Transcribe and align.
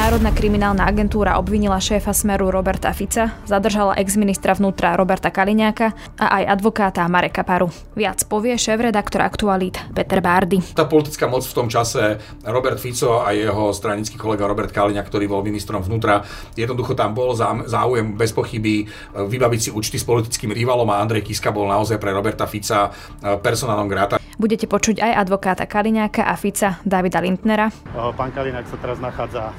Národná 0.00 0.32
kriminálna 0.32 0.88
agentúra 0.88 1.36
obvinila 1.36 1.76
šéfa 1.76 2.16
Smeru 2.16 2.48
Roberta 2.48 2.88
Fica, 2.96 3.36
zadržala 3.44 4.00
ex-ministra 4.00 4.56
vnútra 4.56 4.96
Roberta 4.96 5.28
Kaliňáka 5.28 5.92
a 6.16 6.40
aj 6.40 6.56
advokáta 6.56 7.04
Mareka 7.04 7.44
Paru. 7.44 7.68
Viac 7.92 8.24
povie 8.24 8.56
šéf-redaktor 8.56 9.20
aktualít 9.20 9.76
Peter 9.92 10.24
Bárdy. 10.24 10.64
Tá 10.72 10.88
politická 10.88 11.28
moc 11.28 11.44
v 11.44 11.52
tom 11.52 11.68
čase, 11.68 12.16
Robert 12.48 12.80
Fico 12.80 13.20
a 13.20 13.36
jeho 13.36 13.76
stranický 13.76 14.16
kolega 14.16 14.48
Robert 14.48 14.72
Kaliňák, 14.72 15.04
ktorý 15.04 15.28
bol 15.28 15.44
ministrom 15.44 15.84
vnútra, 15.84 16.24
jednoducho 16.56 16.96
tam 16.96 17.12
bol 17.12 17.36
záujem 17.68 18.16
bez 18.16 18.32
pochyby 18.32 18.88
vybaviť 19.12 19.60
si 19.60 19.70
účty 19.70 20.00
s 20.00 20.08
politickým 20.08 20.56
rivalom 20.56 20.88
a 20.96 21.04
Andrej 21.04 21.28
Kiska 21.28 21.52
bol 21.52 21.68
naozaj 21.68 22.00
pre 22.00 22.16
Roberta 22.16 22.48
Fica 22.48 22.88
personálnom 23.20 23.84
gráta. 23.84 24.16
Budete 24.40 24.64
počuť 24.64 25.04
aj 25.04 25.28
advokáta 25.28 25.68
Kaliňáka 25.68 26.24
a 26.24 26.32
Fica 26.40 26.80
Davida 26.88 27.20
Lindnera. 27.20 27.68
Pán 27.92 28.32
Kaliňák 28.32 28.64
sa 28.64 28.80
teraz 28.80 28.96
nachádza 28.96 29.52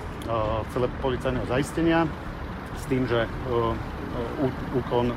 celé 0.74 0.88
policajného 1.02 1.46
zaistenia 1.48 2.08
s 2.78 2.84
tým, 2.88 3.06
že 3.06 3.28
úkon 4.74 5.12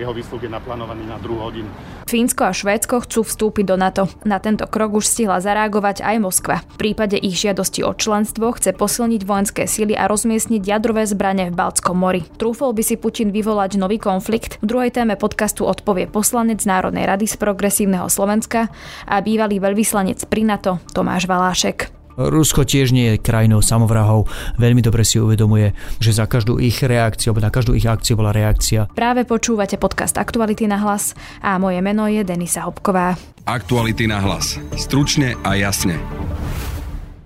jeho 0.00 0.12
výsluh 0.16 0.40
je 0.40 0.48
naplánovaný 0.48 1.04
na 1.04 1.20
druhú 1.20 1.44
hodinu. 1.44 1.68
Fínsko 2.08 2.48
a 2.48 2.52
Švédsko 2.54 3.04
chcú 3.04 3.26
vstúpiť 3.26 3.64
do 3.66 3.76
NATO. 3.76 4.08
Na 4.24 4.40
tento 4.40 4.64
krok 4.64 4.96
už 4.96 5.04
stihla 5.04 5.42
zareagovať 5.42 6.00
aj 6.00 6.16
Moskva. 6.22 6.64
V 6.64 6.76
prípade 6.80 7.18
ich 7.20 7.36
žiadosti 7.36 7.84
o 7.84 7.92
členstvo 7.92 8.56
chce 8.56 8.72
posilniť 8.72 9.22
vojenské 9.26 9.68
síly 9.68 9.92
a 9.92 10.08
rozmiestniť 10.08 10.62
jadrové 10.64 11.04
zbranie 11.04 11.52
v 11.52 11.58
Baltskom 11.58 11.98
mori. 11.98 12.24
Trúfol 12.40 12.72
by 12.72 12.82
si 12.86 12.96
Putin 12.96 13.34
vyvolať 13.34 13.76
nový 13.76 14.00
konflikt? 14.00 14.56
V 14.64 14.70
druhej 14.70 14.94
téme 14.96 15.18
podcastu 15.18 15.68
odpovie 15.68 16.08
poslanec 16.08 16.64
Národnej 16.64 17.04
rady 17.04 17.26
z 17.28 17.36
progresívneho 17.36 18.08
Slovenska 18.08 18.72
a 19.04 19.20
bývalý 19.20 19.60
veľvyslanec 19.60 20.24
pri 20.30 20.46
NATO 20.46 20.80
Tomáš 20.94 21.28
Valášek. 21.28 21.95
Rusko 22.16 22.64
tiež 22.64 22.96
nie 22.96 23.14
je 23.14 23.22
krajinou 23.22 23.60
samovrahov. 23.60 24.26
Veľmi 24.56 24.80
dobre 24.80 25.04
si 25.04 25.20
uvedomuje, 25.20 25.76
že 26.00 26.16
za 26.16 26.24
každú 26.24 26.56
ich 26.56 26.80
reakciu, 26.80 27.30
alebo 27.32 27.44
na 27.44 27.52
každú 27.52 27.76
ich 27.76 27.84
akciu 27.84 28.16
bola 28.16 28.32
reakcia. 28.32 28.88
Práve 28.96 29.28
počúvate 29.28 29.76
podcast 29.76 30.16
Aktuality 30.16 30.64
na 30.64 30.80
hlas 30.80 31.12
a 31.44 31.60
moje 31.60 31.78
meno 31.84 32.08
je 32.08 32.24
Denisa 32.24 32.64
Hopková. 32.64 33.14
Aktuality 33.46 34.08
na 34.10 34.18
hlas. 34.18 34.58
Stručne 34.74 35.38
a 35.44 35.54
jasne. 35.54 36.00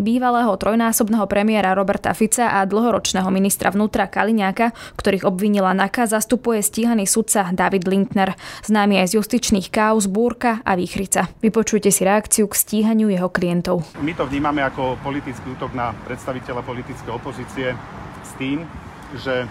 bývalého 0.00 0.50
trojnásobného 0.56 1.28
premiéra 1.28 1.76
Roberta 1.76 2.16
Fica 2.16 2.56
a 2.56 2.64
dlhoročného 2.64 3.28
ministra 3.28 3.68
vnútra 3.68 4.08
Kaliňáka, 4.08 4.72
ktorých 4.96 5.28
obvinila 5.28 5.76
NAKA, 5.76 6.08
zastupuje 6.08 6.64
stíhaný 6.64 7.04
sudca 7.04 7.52
David 7.52 7.84
Lindner, 7.86 8.34
známy 8.64 9.04
aj 9.04 9.12
z 9.12 9.16
justičných 9.20 9.68
káuz 9.68 10.08
Búrka 10.08 10.64
a 10.64 10.74
Výchrica. 10.74 11.28
Vypočujte 11.44 11.92
si 11.92 12.02
reakciu 12.02 12.48
k 12.48 12.56
stíhaniu 12.56 13.12
jeho 13.12 13.28
klientov. 13.28 13.84
My 14.00 14.16
to 14.16 14.24
vnímame 14.24 14.64
ako 14.64 14.96
politický 15.04 15.54
útok 15.54 15.76
na 15.76 15.92
predstaviteľa 16.08 16.64
politickej 16.64 17.12
opozície 17.12 17.76
s 18.24 18.30
tým, 18.40 18.64
že 19.20 19.44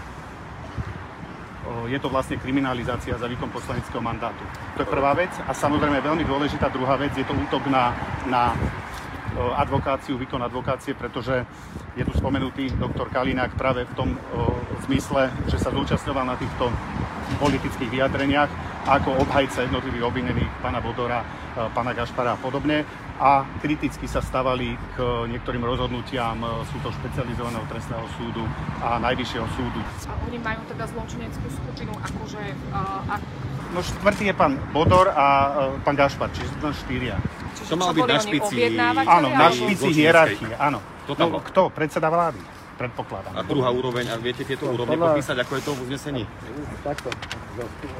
je 1.86 1.98
to 2.02 2.10
vlastne 2.10 2.34
kriminalizácia 2.34 3.14
za 3.14 3.30
výkon 3.30 3.46
poslaneckého 3.54 4.02
mandátu. 4.02 4.42
To 4.74 4.82
je 4.82 4.88
prvá 4.90 5.14
vec 5.14 5.30
a 5.46 5.54
samozrejme 5.54 6.02
veľmi 6.02 6.26
dôležitá 6.26 6.66
druhá 6.66 6.98
vec, 6.98 7.14
je 7.14 7.22
to 7.22 7.30
útok 7.30 7.62
na, 7.70 7.94
na 8.26 8.50
advokáciu, 9.38 10.18
výkon 10.18 10.42
advokácie, 10.42 10.94
pretože 10.94 11.46
je 11.96 12.04
tu 12.04 12.12
spomenutý 12.16 12.70
doktor 12.76 13.08
Kalinák 13.10 13.54
práve 13.54 13.84
v 13.84 13.94
tom 13.94 14.08
zmysle, 14.86 15.30
že 15.46 15.58
sa 15.58 15.70
zúčastňoval 15.70 16.24
na 16.24 16.36
týchto 16.36 16.70
politických 17.38 17.90
vyjadreniach 17.90 18.50
ako 18.90 19.22
obhajca 19.22 19.62
jednotlivých 19.68 20.08
obvinených 20.08 20.50
pána 20.64 20.80
Bodora, 20.82 21.22
pána 21.76 21.94
Gašpara 21.94 22.34
a 22.34 22.40
podobne 22.40 22.82
a 23.20 23.44
kriticky 23.60 24.08
sa 24.08 24.24
stavali 24.24 24.72
k 24.96 25.28
niektorým 25.28 25.60
rozhodnutiam 25.60 26.40
sú 26.72 26.80
to 26.80 26.88
špecializovaného 26.88 27.68
trestného 27.68 28.06
súdu 28.16 28.48
a 28.80 28.96
najvyššieho 28.96 29.46
súdu. 29.52 29.80
A 30.08 30.16
oni 30.24 30.40
majú 30.40 30.64
teda 30.64 30.88
zločineckú 30.88 31.46
skupinu 31.52 31.92
akože... 32.00 32.42
Uh, 32.72 33.12
ak... 33.12 33.20
No 33.76 33.84
štvrtý 33.84 34.32
je 34.32 34.34
pán 34.34 34.56
Bodor 34.72 35.12
a 35.12 35.26
uh, 35.52 35.76
pán 35.84 36.00
Gašpar, 36.00 36.32
čiže 36.32 36.48
to 36.64 36.72
štyria. 36.72 37.20
To 37.68 37.74
mal 37.76 37.90
byť 37.92 38.08
na 38.08 38.18
špici... 38.18 38.54
Áno, 39.04 39.28
na 39.28 39.48
špici 39.52 39.88
hierarchie, 39.92 40.54
áno. 40.56 40.80
Kto, 41.04 41.12
tam 41.18 41.28
no, 41.34 41.42
kto? 41.42 41.62
Predseda 41.74 42.08
vlády 42.08 42.60
predpokladám. 42.80 43.36
A 43.36 43.44
druhá 43.44 43.68
úroveň, 43.68 44.08
a 44.08 44.16
viete 44.16 44.40
tieto 44.40 44.64
úrovne 44.64 44.96
podľa... 44.96 45.12
popísať, 45.12 45.36
ako 45.44 45.52
je 45.52 45.62
to 45.68 45.70
v 45.76 45.80
uznesení? 45.84 46.22
Takto, 46.80 47.08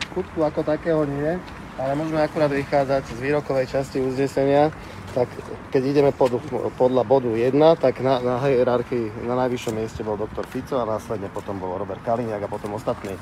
skutku 0.08 0.40
ako 0.40 0.64
takého 0.64 1.04
nie, 1.04 1.36
ale 1.76 1.92
môžeme 1.92 2.24
akurát 2.24 2.48
vychádzať 2.48 3.12
z 3.12 3.18
výrokovej 3.20 3.66
časti 3.68 4.00
uznesenia, 4.00 4.72
tak 5.12 5.28
keď 5.68 5.82
ideme 5.84 6.10
pod, 6.16 6.40
podľa 6.80 7.04
bodu 7.04 7.28
1, 7.28 7.52
tak 7.76 8.00
na, 8.00 8.24
na 8.24 8.40
hierarchii 8.40 9.28
na 9.28 9.36
najvyššom 9.44 9.74
mieste 9.76 10.00
bol 10.00 10.16
doktor 10.16 10.48
Fico 10.48 10.80
a 10.80 10.88
následne 10.88 11.28
potom 11.28 11.60
bol 11.60 11.76
Robert 11.76 12.00
Kaliňák 12.00 12.40
a 12.40 12.48
potom 12.48 12.72
ostatný. 12.72 13.12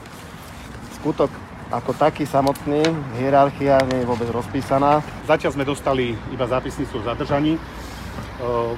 Skutok 1.02 1.32
ako 1.68 1.92
taký 1.92 2.24
samotný, 2.24 2.80
hierarchia 3.20 3.84
nie 3.92 4.00
je 4.00 4.08
vôbec 4.08 4.28
rozpísaná. 4.32 5.04
Zatiaľ 5.28 5.52
sme 5.52 5.68
dostali 5.68 6.16
iba 6.32 6.48
zápisnicu 6.48 7.00
o 7.00 7.04
zadržaní. 7.04 7.60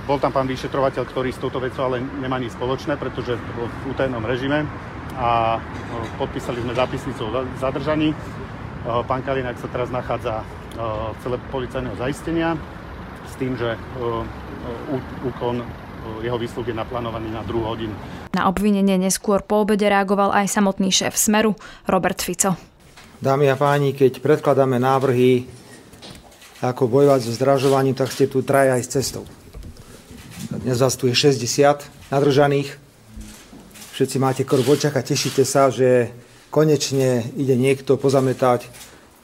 Bol 0.09 0.19
tam 0.19 0.35
pán 0.35 0.51
vyšetrovateľ, 0.51 1.05
ktorý 1.07 1.31
s 1.31 1.39
touto 1.39 1.63
vecou 1.63 1.87
ale 1.87 2.03
nemá 2.03 2.41
nič 2.43 2.57
spoločné, 2.57 2.99
pretože 2.99 3.39
to 3.39 3.51
bol 3.55 3.69
v 3.71 3.95
utajenom 3.95 4.25
režime 4.27 4.67
a 5.21 5.61
podpísali 6.19 6.65
sme 6.65 6.75
zápisnicu 6.75 7.21
o 7.29 7.31
zadržaní. 7.63 8.11
Pán 8.83 9.23
Kalinák 9.23 9.61
sa 9.61 9.69
teraz 9.69 9.93
nachádza 9.93 10.43
v 10.81 11.17
celé 11.21 11.37
policajného 11.53 11.95
zaistenia 12.01 12.57
s 13.29 13.37
tým, 13.37 13.55
že 13.55 13.77
úkon 15.23 15.63
jeho 16.25 16.41
výsluh 16.41 16.65
je 16.65 16.73
naplánovaný 16.73 17.29
na 17.29 17.45
druhú 17.45 17.69
hodinu. 17.69 17.93
Na 18.33 18.49
obvinenie 18.49 18.97
neskôr 18.97 19.45
po 19.45 19.63
obede 19.63 19.85
reagoval 19.85 20.33
aj 20.33 20.49
samotný 20.49 20.89
šéf 20.89 21.13
Smeru, 21.13 21.53
Robert 21.85 22.25
Fico. 22.25 22.70
Dámy 23.21 23.53
a 23.53 23.57
páni, 23.61 23.93
keď 23.93 24.25
predkladáme 24.25 24.81
návrhy, 24.81 25.45
ako 26.65 26.89
bojovať 26.89 27.21
so 27.21 27.37
zdražovaním, 27.37 27.93
tak 27.93 28.09
ste 28.17 28.25
tu 28.25 28.41
traj 28.41 28.73
aj 28.73 28.81
s 28.81 28.89
cestou. 28.97 29.29
Dnes 30.65 30.81
vás 30.81 30.97
tu 30.97 31.05
je 31.05 31.13
60 31.13 31.85
nadržaných. 32.09 32.81
Všetci 33.93 34.17
máte 34.17 34.41
krv 34.49 34.65
v 34.65 34.73
očach 34.73 34.97
a 34.97 35.05
tešíte 35.05 35.45
sa, 35.45 35.69
že 35.69 36.17
konečne 36.49 37.29
ide 37.37 37.61
niekto 37.61 38.01
pozametať 38.01 38.73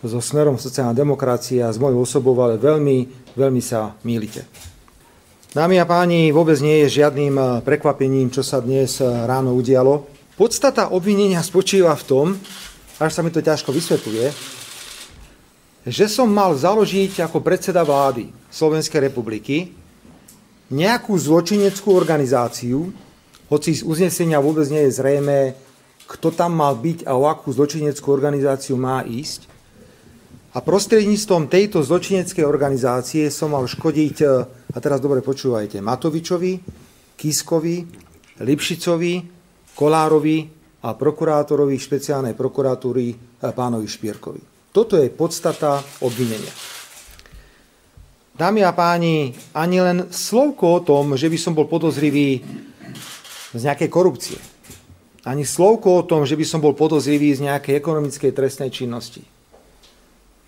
so 0.04 0.20
smerom 0.20 0.60
sociálna 0.60 0.92
demokracia 0.92 1.72
s 1.72 1.80
mojou 1.80 2.04
osobou, 2.04 2.36
ale 2.44 2.60
veľmi, 2.60 3.32
veľmi 3.32 3.64
sa 3.64 3.96
mýlite. 4.04 4.44
Dámy 5.56 5.80
a 5.80 5.88
páni, 5.88 6.36
vôbec 6.36 6.60
nie 6.60 6.84
je 6.84 7.00
žiadnym 7.00 7.64
prekvapením, 7.64 8.28
čo 8.28 8.44
sa 8.44 8.60
dnes 8.60 9.00
ráno 9.00 9.56
udialo. 9.56 10.04
Podstata 10.36 10.92
obvinenia 10.92 11.40
spočíva 11.40 11.96
v 11.96 12.04
tom, 12.04 12.26
až 12.96 13.10
sa 13.12 13.20
mi 13.20 13.28
to 13.28 13.44
ťažko 13.44 13.72
vysvetľuje, 13.72 14.26
že 15.86 16.06
som 16.10 16.26
mal 16.26 16.56
založiť 16.56 17.22
ako 17.22 17.44
predseda 17.44 17.84
vlády 17.86 18.32
Slovenskej 18.50 19.06
republiky 19.06 19.70
nejakú 20.72 21.14
zločineckú 21.14 21.94
organizáciu, 21.94 22.90
hoci 23.46 23.70
z 23.70 23.86
uznesenia 23.86 24.42
vôbec 24.42 24.66
nie 24.66 24.90
je 24.90 24.98
zrejme, 24.98 25.54
kto 26.10 26.34
tam 26.34 26.58
mal 26.58 26.74
byť 26.74 27.06
a 27.06 27.14
o 27.14 27.30
akú 27.30 27.54
zločineckú 27.54 28.10
organizáciu 28.10 28.74
má 28.74 29.06
ísť. 29.06 29.46
A 30.56 30.64
prostredníctvom 30.64 31.52
tejto 31.52 31.84
zločineckej 31.84 32.42
organizácie 32.42 33.28
som 33.30 33.54
mal 33.54 33.68
škodiť, 33.68 34.16
a 34.72 34.76
teraz 34.80 34.98
dobre 34.98 35.20
počúvajte, 35.22 35.78
Matovičovi, 35.84 36.52
Kiskovi, 37.14 37.76
Lipšicovi, 38.42 39.14
Kolárovi 39.76 40.55
a 40.86 40.94
prokurátorovi 40.94 41.74
špeciálnej 41.74 42.38
prokuratúry 42.38 43.10
eh, 43.10 43.16
pánovi 43.50 43.90
Špierkovi. 43.90 44.70
Toto 44.70 44.94
je 44.94 45.10
podstata 45.10 45.82
obvinenia. 46.06 46.52
Dámy 48.36 48.60
a 48.62 48.76
páni, 48.76 49.32
ani 49.56 49.80
len 49.80 49.98
slovko 50.12 50.78
o 50.78 50.84
tom, 50.84 51.16
že 51.16 51.32
by 51.32 51.38
som 51.40 51.56
bol 51.56 51.64
podozrivý 51.64 52.44
z 53.56 53.62
nejakej 53.64 53.88
korupcie. 53.88 54.36
Ani 55.24 55.48
slovko 55.48 56.04
o 56.04 56.06
tom, 56.06 56.28
že 56.28 56.36
by 56.36 56.44
som 56.44 56.60
bol 56.60 56.76
podozrivý 56.76 57.32
z 57.32 57.48
nejakej 57.48 57.80
ekonomickej 57.80 58.36
trestnej 58.36 58.68
činnosti. 58.68 59.24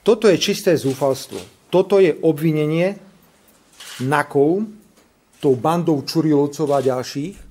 Toto 0.04 0.28
je 0.28 0.36
čisté 0.36 0.76
zúfalstvo. 0.76 1.40
Toto 1.72 1.96
je 1.96 2.12
obvinenie 2.20 3.00
NAKov 4.04 4.68
tou 5.40 5.56
bandou 5.56 6.04
Čurilovcov 6.04 6.68
a 6.68 6.84
ďalších, 6.84 7.47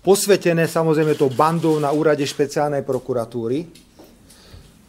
posvetené 0.00 0.64
samozrejme 0.64 1.16
tou 1.16 1.28
bandou 1.28 1.76
na 1.76 1.92
úrade 1.92 2.24
špeciálnej 2.24 2.84
prokuratúry, 2.84 3.68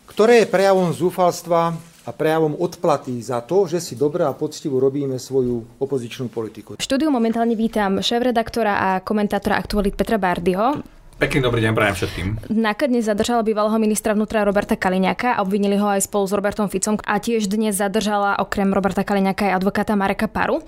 ktoré 0.08 0.44
je 0.44 0.52
prejavom 0.52 0.92
zúfalstva 0.92 1.76
a 2.02 2.10
prejavom 2.10 2.58
odplaty 2.58 3.22
za 3.22 3.40
to, 3.46 3.70
že 3.70 3.78
si 3.78 3.94
dobre 3.94 4.26
a 4.26 4.34
poctivo 4.34 4.82
robíme 4.82 5.22
svoju 5.22 5.78
opozičnú 5.78 6.34
politiku. 6.34 6.76
V 6.76 6.84
štúdiu 6.84 7.14
momentálne 7.14 7.54
vítam 7.54 8.02
šéf-redaktora 8.02 8.74
a 8.74 8.90
komentátora 9.06 9.56
aktualit 9.56 9.94
Petra 9.94 10.18
Bardyho. 10.18 10.82
Pekný 11.22 11.46
dobrý 11.46 11.62
deň 11.62 11.78
prajem 11.78 11.96
všetkým. 12.02 12.28
NAKA 12.50 12.90
dnes 12.90 13.06
zadržala 13.06 13.46
bývalého 13.46 13.78
ministra 13.78 14.18
vnútra 14.18 14.42
Roberta 14.42 14.74
Kaliňaka 14.74 15.38
a 15.38 15.46
obvinili 15.46 15.78
ho 15.78 15.86
aj 15.86 16.10
spolu 16.10 16.26
s 16.26 16.34
Robertom 16.34 16.66
Ficom 16.66 16.98
a 16.98 17.22
tiež 17.22 17.46
dnes 17.46 17.78
zadržala 17.78 18.42
okrem 18.42 18.74
Roberta 18.74 19.06
Kaliňaka 19.06 19.54
aj 19.54 19.62
advokáta 19.62 19.94
Mareka 19.94 20.26
Paru. 20.26 20.66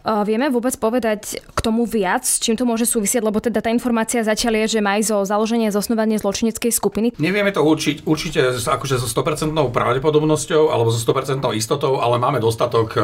Uh, 0.00 0.24
vieme 0.24 0.48
vôbec 0.48 0.72
povedať 0.80 1.44
k 1.44 1.58
tomu 1.60 1.84
viac, 1.84 2.24
s 2.24 2.40
čím 2.40 2.56
to 2.56 2.64
môže 2.64 2.88
súvisieť, 2.88 3.20
lebo 3.20 3.44
teda 3.44 3.60
tá 3.60 3.68
informácia 3.68 4.24
začala 4.24 4.64
je, 4.64 4.80
že 4.80 4.80
má 4.80 4.96
zo 5.04 5.20
založenie 5.20 5.68
zosnovanie 5.68 6.16
zločineckej 6.16 6.72
skupiny. 6.72 7.12
Nevieme 7.20 7.52
to 7.52 7.60
určiť, 7.60 8.08
určite 8.08 8.56
akože 8.56 8.96
so 8.96 9.04
100% 9.04 9.52
pravdepodobnosťou 9.52 10.72
alebo 10.72 10.88
so 10.88 10.96
100% 10.96 11.44
istotou, 11.60 12.00
ale 12.00 12.16
máme 12.16 12.40
dostatok 12.40 12.96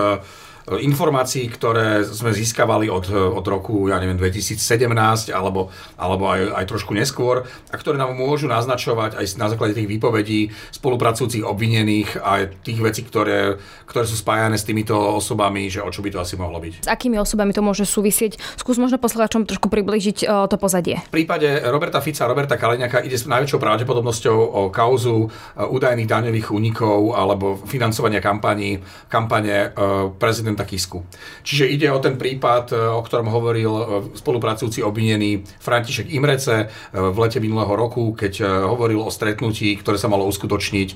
informácií, 0.67 1.47
ktoré 1.47 2.03
sme 2.03 2.35
získavali 2.35 2.91
od, 2.91 3.07
od 3.11 3.47
roku, 3.47 3.87
ja 3.87 4.03
neviem, 4.03 4.19
2017 4.19 5.31
alebo, 5.31 5.71
alebo 5.95 6.27
aj, 6.27 6.59
aj 6.59 6.65
trošku 6.67 6.91
neskôr 6.91 7.47
a 7.71 7.75
ktoré 7.79 7.95
nám 7.95 8.19
môžu 8.19 8.51
naznačovať 8.51 9.15
aj 9.15 9.27
na 9.39 9.47
základe 9.47 9.79
tých 9.79 9.87
výpovedí 9.87 10.51
spolupracujúcich 10.75 11.47
obvinených 11.47 12.19
a 12.19 12.51
tých 12.51 12.83
vecí, 12.83 13.07
ktoré, 13.07 13.63
ktoré 13.87 14.05
sú 14.11 14.19
spájane 14.19 14.59
s 14.59 14.67
týmito 14.67 14.99
osobami, 14.99 15.71
že 15.71 15.87
o 15.87 15.91
čo 15.91 16.03
by 16.03 16.11
to 16.11 16.19
asi 16.19 16.35
mohlo 16.35 16.59
byť. 16.59 16.83
S 16.83 16.91
akými 16.91 17.15
osobami 17.23 17.55
to 17.55 17.63
môže 17.63 17.87
súvisieť? 17.87 18.39
Skús 18.59 18.83
možno 18.83 18.99
poslucháčom 18.99 19.47
trošku 19.47 19.71
približiť 19.71 20.27
o, 20.27 20.51
to 20.51 20.59
pozadie. 20.59 20.99
V 21.15 21.23
prípade 21.23 21.63
Roberta 21.71 22.03
Fica 22.03 22.27
a 22.27 22.31
Roberta 22.31 22.59
Kaleňaka 22.59 23.07
ide 23.07 23.15
s 23.15 23.31
najväčšou 23.31 23.63
pravdepodobnosťou 23.63 24.37
o 24.37 24.63
kauzu 24.75 25.31
údajných 25.57 26.09
daňových 26.11 26.51
únikov 26.51 27.15
alebo 27.15 27.61
financovania 27.69 28.19
kampaní, 28.19 28.81
kampane 29.07 29.71
prezidenta 30.17 30.56
prezidenta 30.57 30.65
Kisku. 30.65 31.05
Čiže 31.45 31.69
ide 31.69 31.89
o 31.93 32.01
ten 32.01 32.17
prípad, 32.17 32.73
e, 32.73 32.77
o 32.97 33.05
ktorom 33.05 33.29
hovoril 33.29 33.73
e, 33.73 33.85
spolupracujúci 34.17 34.81
obvinený 34.81 35.45
František 35.61 36.09
Imrece 36.17 36.57
e, 36.57 36.67
v 36.97 37.17
lete 37.21 37.39
minulého 37.39 37.77
roku, 37.77 38.17
keď 38.17 38.65
hovoril 38.65 39.05
o 39.05 39.13
stretnutí, 39.13 39.77
ktoré 39.77 40.01
sa 40.01 40.09
malo 40.09 40.25
uskutočniť 40.27 40.89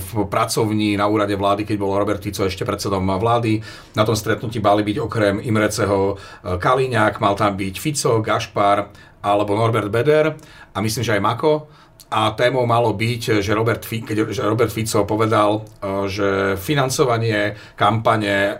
v 0.00 0.12
pracovni 0.32 0.96
na 0.96 1.04
úrade 1.04 1.36
vlády, 1.36 1.68
keď 1.68 1.76
bol 1.76 1.92
Robert 1.92 2.24
Fico 2.24 2.48
ešte 2.48 2.64
predsedom 2.64 3.04
vlády. 3.04 3.60
Na 3.92 4.08
tom 4.08 4.16
stretnutí 4.16 4.56
mali 4.56 4.80
byť 4.80 4.96
okrem 4.96 5.36
Imreceho 5.36 6.16
Kaliňák, 6.40 7.20
mal 7.20 7.36
tam 7.36 7.60
byť 7.60 7.74
Fico, 7.76 8.24
Gašpar 8.24 8.88
alebo 9.20 9.52
Norbert 9.52 9.92
Beder 9.92 10.32
a 10.72 10.78
myslím, 10.80 11.04
že 11.04 11.12
aj 11.12 11.20
Mako 11.20 11.68
a 12.10 12.34
témou 12.34 12.66
malo 12.66 12.90
byť, 12.90 13.38
že 13.38 13.54
Robert, 13.54 13.86
keď 13.86 14.26
Robert 14.42 14.74
Fico 14.74 15.06
povedal, 15.06 15.62
e, 15.62 16.10
že 16.10 16.28
financovanie 16.58 17.54
kampane 17.78 18.34
e, 18.34 18.54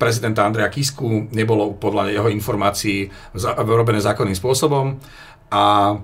prezidenta 0.00 0.48
Andreja 0.48 0.72
Kisku 0.72 1.28
nebolo 1.30 1.76
podľa 1.76 2.10
jeho 2.10 2.28
informácií 2.32 3.06
robené 3.68 4.00
zákonným 4.00 4.34
spôsobom. 4.34 4.98
A 5.52 5.94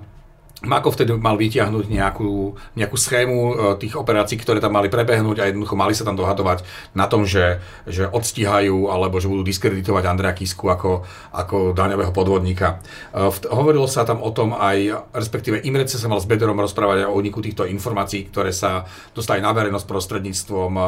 Mako 0.59 0.91
vtedy 0.91 1.15
mal 1.15 1.39
vyťahnuť 1.39 1.87
nejakú, 1.87 2.51
nejakú 2.75 2.97
schému 2.99 3.37
e, 3.39 3.53
tých 3.79 3.95
operácií, 3.95 4.35
ktoré 4.35 4.59
tam 4.59 4.75
mali 4.75 4.91
prebehnúť 4.91 5.39
a 5.39 5.47
jednoducho 5.47 5.79
mali 5.79 5.95
sa 5.95 6.03
tam 6.03 6.19
dohadovať 6.19 6.67
na 6.91 7.07
tom, 7.07 7.23
že, 7.23 7.63
že 7.87 8.11
odstíhajú 8.11 8.91
alebo 8.91 9.23
že 9.23 9.31
budú 9.31 9.47
diskreditovať 9.47 10.03
Andrea 10.03 10.35
Kisku 10.35 10.67
ako, 10.67 11.07
ako 11.31 11.71
daňového 11.71 12.11
podvodníka. 12.11 12.83
E, 13.15 13.31
hovorilo 13.47 13.87
sa 13.87 14.03
tam 14.03 14.19
o 14.19 14.35
tom 14.35 14.51
aj, 14.51 15.07
respektíve 15.15 15.63
Imrece 15.63 15.95
sa 15.95 16.11
mal 16.11 16.19
s 16.19 16.27
Bederom 16.27 16.59
rozprávať 16.59 17.07
o 17.07 17.15
úniku 17.15 17.39
týchto 17.39 17.63
informácií, 17.63 18.27
ktoré 18.27 18.51
sa 18.51 18.83
dostali 19.15 19.39
na 19.39 19.55
verejnosť 19.55 19.87
prostredníctvom 19.87 20.71
e, 20.75 20.83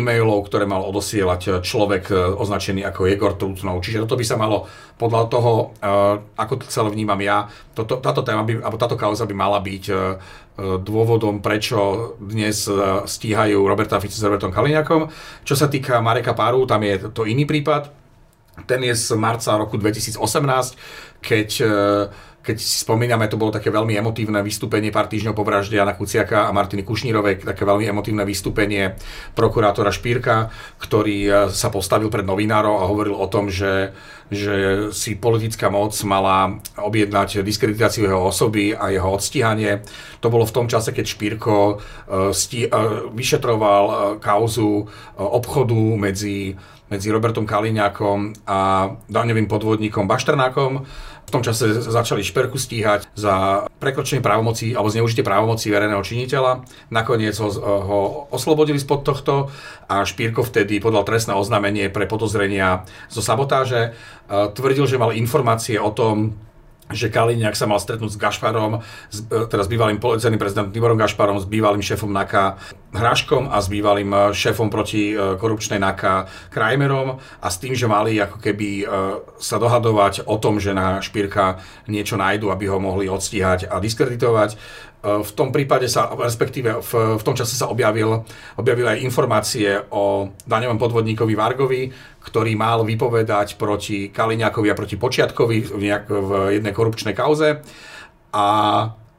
e-mailov, 0.00 0.48
ktoré 0.48 0.64
mal 0.64 0.80
odosielať 0.80 1.60
človek 1.60 2.08
označený 2.40 2.88
ako 2.88 3.04
Jegor 3.04 3.36
Trutnov. 3.36 3.84
Čiže 3.84 4.08
toto 4.08 4.16
by 4.16 4.24
sa 4.24 4.40
malo 4.40 4.64
podľa 4.94 5.26
toho, 5.26 5.74
ako 6.38 6.52
celé 6.70 6.88
vnímam 6.94 7.18
ja, 7.18 7.50
toto, 7.74 7.98
táto 7.98 8.22
téma 8.22 8.46
by, 8.46 8.62
alebo 8.62 8.78
táto 8.78 8.93
táto 8.94 9.10
kauza 9.10 9.26
by 9.26 9.34
mala 9.34 9.58
byť 9.58 9.84
e, 9.90 9.94
e, 9.94 9.98
dôvodom, 10.78 11.42
prečo 11.42 12.14
dnes 12.22 12.70
e, 12.70 13.02
stíhajú 13.02 13.66
Roberta 13.66 13.98
Fico 13.98 14.14
s 14.14 14.22
Robertom 14.22 14.54
Kaliňakom. 14.54 15.10
Čo 15.42 15.58
sa 15.58 15.66
týka 15.66 15.98
Mareka 15.98 16.30
Páru, 16.30 16.62
tam 16.62 16.86
je 16.86 17.10
to 17.10 17.26
iný 17.26 17.42
prípad. 17.42 17.90
Ten 18.70 18.86
je 18.86 18.94
z 18.94 19.18
marca 19.18 19.58
roku 19.58 19.74
2018, 19.74 20.14
keď 21.18 21.50
keď 22.44 22.56
si 22.60 22.84
spomíname, 22.84 23.24
to 23.32 23.40
bolo 23.40 23.50
také 23.50 23.72
veľmi 23.72 23.96
emotívne 23.96 24.44
vystúpenie 24.44 24.92
pár 24.92 25.08
týždňov 25.08 25.32
po 25.32 25.48
vražde 25.48 25.80
Jana 25.80 25.96
Kuciaka 25.96 26.46
a 26.46 26.52
Martiny 26.52 26.84
Kušnírovej, 26.84 27.40
také 27.40 27.64
veľmi 27.64 27.88
emotívne 27.88 28.28
vystúpenie 28.28 29.00
prokurátora 29.32 29.88
Špírka, 29.88 30.52
ktorý 30.76 31.48
sa 31.48 31.72
postavil 31.72 32.12
pred 32.12 32.28
novinárov 32.28 32.84
a 32.84 32.88
hovoril 32.88 33.16
o 33.16 33.26
tom, 33.32 33.48
že 33.48 33.96
že 34.32 34.88
si 34.96 35.20
politická 35.20 35.68
moc 35.68 35.92
mala 36.04 36.56
objednať 36.80 37.44
diskreditáciu 37.44 38.08
jeho 38.08 38.24
osoby 38.24 38.72
a 38.72 38.88
jeho 38.88 39.12
odstíhanie. 39.12 39.84
To 40.24 40.32
bolo 40.32 40.48
v 40.48 40.54
tom 40.56 40.66
čase, 40.66 40.96
keď 40.96 41.04
Špírko 41.04 41.54
e, 41.54 41.74
e, 42.32 42.68
vyšetroval 43.12 43.84
e, 43.84 43.94
kauzu 44.24 44.88
obchodu 45.16 45.80
medzi, 46.00 46.56
medzi 46.92 47.08
Robertom 47.08 47.48
Kaliňákom 47.48 48.44
a 48.44 48.92
daňovým 49.08 49.48
podvodníkom 49.48 50.04
Bašternákom 50.04 50.84
v 51.24 51.30
tom 51.32 51.40
čase 51.40 51.80
začali 51.80 52.20
Šperku 52.20 52.60
stíhať 52.60 53.08
za 53.16 53.64
prekročenie 53.80 54.20
právomocí 54.20 54.76
alebo 54.76 54.92
zneužitie 54.92 55.24
právomocí 55.24 55.72
verejného 55.72 56.04
činiteľa. 56.04 56.68
Nakoniec 56.92 57.32
ho, 57.40 57.48
ho 57.64 58.00
oslobodili 58.28 58.76
spod 58.76 59.08
tohto 59.08 59.48
a 59.88 60.04
Špírko 60.04 60.44
vtedy 60.44 60.78
podal 60.84 61.02
trestné 61.08 61.32
oznámenie 61.32 61.88
pre 61.88 62.04
podozrenia 62.04 62.84
zo 63.08 63.24
sabotáže. 63.24 63.96
Tvrdil, 64.28 64.84
že 64.84 65.00
mal 65.00 65.16
informácie 65.16 65.80
o 65.80 65.88
tom, 65.90 66.36
že 66.92 67.08
Kaliňák 67.08 67.56
sa 67.56 67.64
mal 67.64 67.80
stretnúť 67.80 68.12
s 68.12 68.20
Gašparom, 68.20 68.84
s, 69.08 69.24
e, 69.24 69.48
teda 69.48 69.64
bývalým 69.64 69.96
policajným 69.96 70.36
prezidentom 70.36 70.68
Tiborom 70.68 71.00
Gašparom, 71.00 71.40
s 71.40 71.48
bývalým 71.48 71.80
šéfom 71.80 72.12
NAKA 72.12 72.60
Hráškom 72.94 73.50
a 73.50 73.58
s 73.58 73.66
bývalým 73.66 74.10
e, 74.14 74.18
šéfom 74.30 74.70
proti 74.70 75.10
e, 75.10 75.34
korupčnej 75.34 75.82
NAKA 75.82 76.30
Krajmerom 76.54 77.18
a 77.18 77.46
s 77.50 77.58
tým, 77.58 77.74
že 77.74 77.90
mali 77.90 78.22
ako 78.22 78.38
keby 78.38 78.86
sa 79.42 79.58
dohadovať 79.58 80.30
o 80.30 80.38
tom, 80.38 80.62
že 80.62 80.70
na 80.70 81.02
Špírka 81.02 81.58
niečo 81.90 82.14
nájdu, 82.14 82.54
aby 82.54 82.70
ho 82.70 82.78
mohli 82.78 83.10
odstíhať 83.10 83.66
a 83.66 83.82
diskreditovať. 83.82 84.56
V 85.04 85.32
tom 85.36 85.52
prípade 85.52 85.84
sa, 85.84 86.08
respektíve 86.16 86.80
v, 86.80 87.20
v 87.20 87.22
tom 87.26 87.36
čase 87.36 87.52
sa 87.60 87.68
objavil, 87.68 88.24
objavili 88.56 88.88
aj 88.88 89.04
informácie 89.04 89.68
o 89.92 90.32
daňovom 90.48 90.80
podvodníkovi 90.80 91.34
Vargovi, 91.36 91.82
ktorý 92.24 92.56
mal 92.56 92.80
vypovedať 92.88 93.60
proti 93.60 94.08
Kaliňákovi 94.08 94.72
a 94.72 94.78
proti 94.78 94.96
Počiatkovi 94.96 95.58
v, 95.68 95.70
nejak, 95.76 96.04
v 96.08 96.30
jednej 96.56 96.72
korupčnej 96.72 97.12
kauze. 97.12 97.60
A 98.32 98.46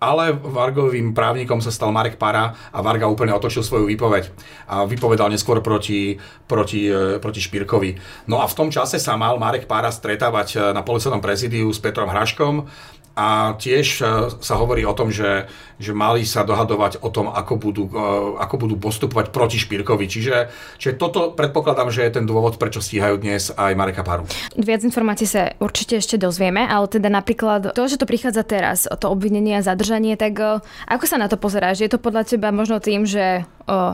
ale 0.05 0.37
Vargovým 0.37 1.17
právnikom 1.17 1.57
sa 1.57 1.73
stal 1.73 1.89
Marek 1.89 2.21
Para 2.21 2.53
a 2.69 2.79
Varga 2.85 3.09
úplne 3.09 3.33
otočil 3.33 3.65
svoju 3.65 3.89
výpoveď 3.89 4.29
a 4.69 4.85
vypovedal 4.85 5.33
neskôr 5.33 5.65
proti, 5.65 6.21
proti, 6.45 6.85
e, 6.85 7.17
proti 7.17 7.41
Špírkovi. 7.41 7.97
No 8.29 8.39
a 8.39 8.45
v 8.45 8.53
tom 8.53 8.69
čase 8.69 9.01
sa 9.01 9.17
mal 9.17 9.41
Marek 9.41 9.65
Para 9.65 9.89
stretávať 9.89 10.47
e, 10.53 10.57
na 10.77 10.85
policajnom 10.85 11.19
prezidiu 11.19 11.73
s 11.73 11.81
Petrom 11.81 12.07
Hraškom 12.07 12.69
a 13.15 13.55
tiež 13.55 13.87
e, 14.03 14.05
sa 14.43 14.55
hovorí 14.59 14.83
o 14.83 14.91
tom, 14.91 15.07
že, 15.07 15.47
že 15.79 15.95
mali 15.95 16.27
sa 16.27 16.43
dohadovať 16.43 16.99
o 16.99 17.07
tom, 17.07 17.31
ako 17.31 17.53
budú, 17.55 17.83
e, 17.87 18.03
ako 18.43 18.55
budú 18.67 18.75
postupovať 18.75 19.31
proti 19.31 19.55
Špírkovi. 19.55 20.03
Čiže, 20.11 20.51
čiže 20.75 20.99
toto 20.99 21.31
predpokladám, 21.31 21.87
že 21.95 22.03
je 22.03 22.19
ten 22.19 22.27
dôvod, 22.27 22.59
prečo 22.59 22.83
stíhajú 22.83 23.23
dnes 23.23 23.55
aj 23.55 23.71
Mareka 23.71 24.03
Paru. 24.03 24.27
Viac 24.59 24.83
informácií 24.83 25.31
sa 25.31 25.55
určite 25.63 26.03
ešte 26.03 26.19
dozvieme, 26.19 26.67
ale 26.67 26.91
teda 26.91 27.07
napríklad 27.07 27.71
to, 27.71 27.87
že 27.87 27.95
to 27.95 28.05
prichádza 28.05 28.43
teraz, 28.43 28.83
to 28.83 29.07
obvinenie 29.07 29.55
a 29.55 29.65
zadržanie, 29.65 30.19
tak 30.19 30.35
e, 30.35 30.59
ako 30.91 31.05
sa 31.07 31.15
na 31.15 31.31
to 31.31 31.39
pozeráš? 31.39 31.87
Je 31.87 31.89
to 31.89 32.03
podľa 32.03 32.27
teba 32.27 32.51
možno 32.51 32.83
tým, 32.83 33.07
že 33.07 33.47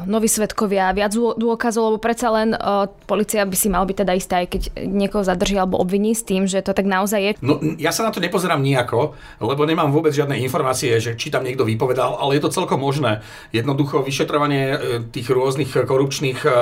noví 0.04 0.28
svetkovia, 0.28 0.92
viac 0.92 1.16
dôkazov, 1.16 1.96
lebo 1.96 2.00
predsa 2.04 2.28
len 2.28 2.52
o, 2.52 2.92
policia 3.08 3.48
by 3.48 3.56
si 3.56 3.72
mal 3.72 3.88
byť 3.88 3.98
teda 4.04 4.14
istá, 4.20 4.44
aj 4.44 4.48
keď 4.52 4.62
niekoho 4.84 5.24
zadrží 5.24 5.56
alebo 5.56 5.80
obviní 5.80 6.12
s 6.12 6.28
tým, 6.28 6.44
že 6.44 6.60
to 6.60 6.76
tak 6.76 6.84
naozaj 6.84 7.20
je? 7.24 7.32
No, 7.40 7.56
ja 7.80 7.96
sa 7.96 8.04
na 8.04 8.12
to 8.12 8.20
nepozerám 8.20 8.60
nejako, 8.60 9.16
lebo 9.40 9.64
nemám 9.64 9.96
vôbec 9.96 10.12
žiadne 10.12 10.36
informácie, 10.44 11.00
že 11.00 11.16
či 11.16 11.32
tam 11.32 11.48
niekto 11.48 11.64
vypovedal, 11.64 12.20
ale 12.20 12.36
je 12.36 12.44
to 12.44 12.52
celkom 12.52 12.84
možné. 12.84 13.24
Jednoducho 13.56 14.04
vyšetrovanie 14.04 14.64
e, 14.68 14.78
tých 15.08 15.32
rôznych 15.32 15.72
korupčných 15.72 16.40
e, 16.44 16.52
e, 16.52 16.54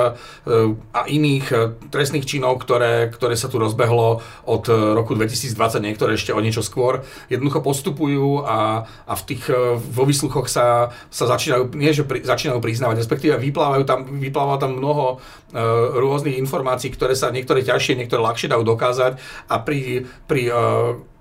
a 0.94 1.00
iných 1.10 1.46
trestných 1.90 2.30
činov, 2.30 2.62
ktoré, 2.62 3.10
ktoré 3.10 3.34
sa 3.34 3.50
tu 3.50 3.58
rozbehlo 3.58 4.22
od 4.46 4.64
roku 4.70 5.18
2020, 5.18 5.82
niektoré 5.82 6.14
ešte 6.14 6.30
o 6.30 6.38
niečo 6.38 6.62
skôr, 6.62 7.02
jednoducho 7.26 7.58
postupujú 7.58 8.46
a, 8.46 8.86
a 8.86 9.14
v 9.18 9.22
tých 9.26 9.50
vo 9.80 10.06
výsluchoch 10.06 10.46
sa, 10.46 10.94
sa 11.10 11.24
začínajú, 11.26 11.74
nie 11.74 11.90
že 11.90 12.06
pri, 12.06 12.22
začínajú 12.22 12.62
priznávať, 12.62 12.99
respektíve 13.00 13.40
vyplávajú 13.40 13.82
tam, 13.88 14.04
vypláva 14.20 14.60
tam 14.60 14.76
mnoho 14.76 15.16
e, 15.16 15.58
rôznych 15.96 16.36
informácií, 16.36 16.92
ktoré 16.92 17.16
sa 17.16 17.32
niektoré 17.32 17.64
ťažšie, 17.64 17.96
niektoré 17.96 18.20
ľahšie 18.20 18.52
dajú 18.52 18.62
dokázať. 18.62 19.16
A 19.48 19.56
pri, 19.64 20.04
pri 20.28 20.42
e, 20.46 20.54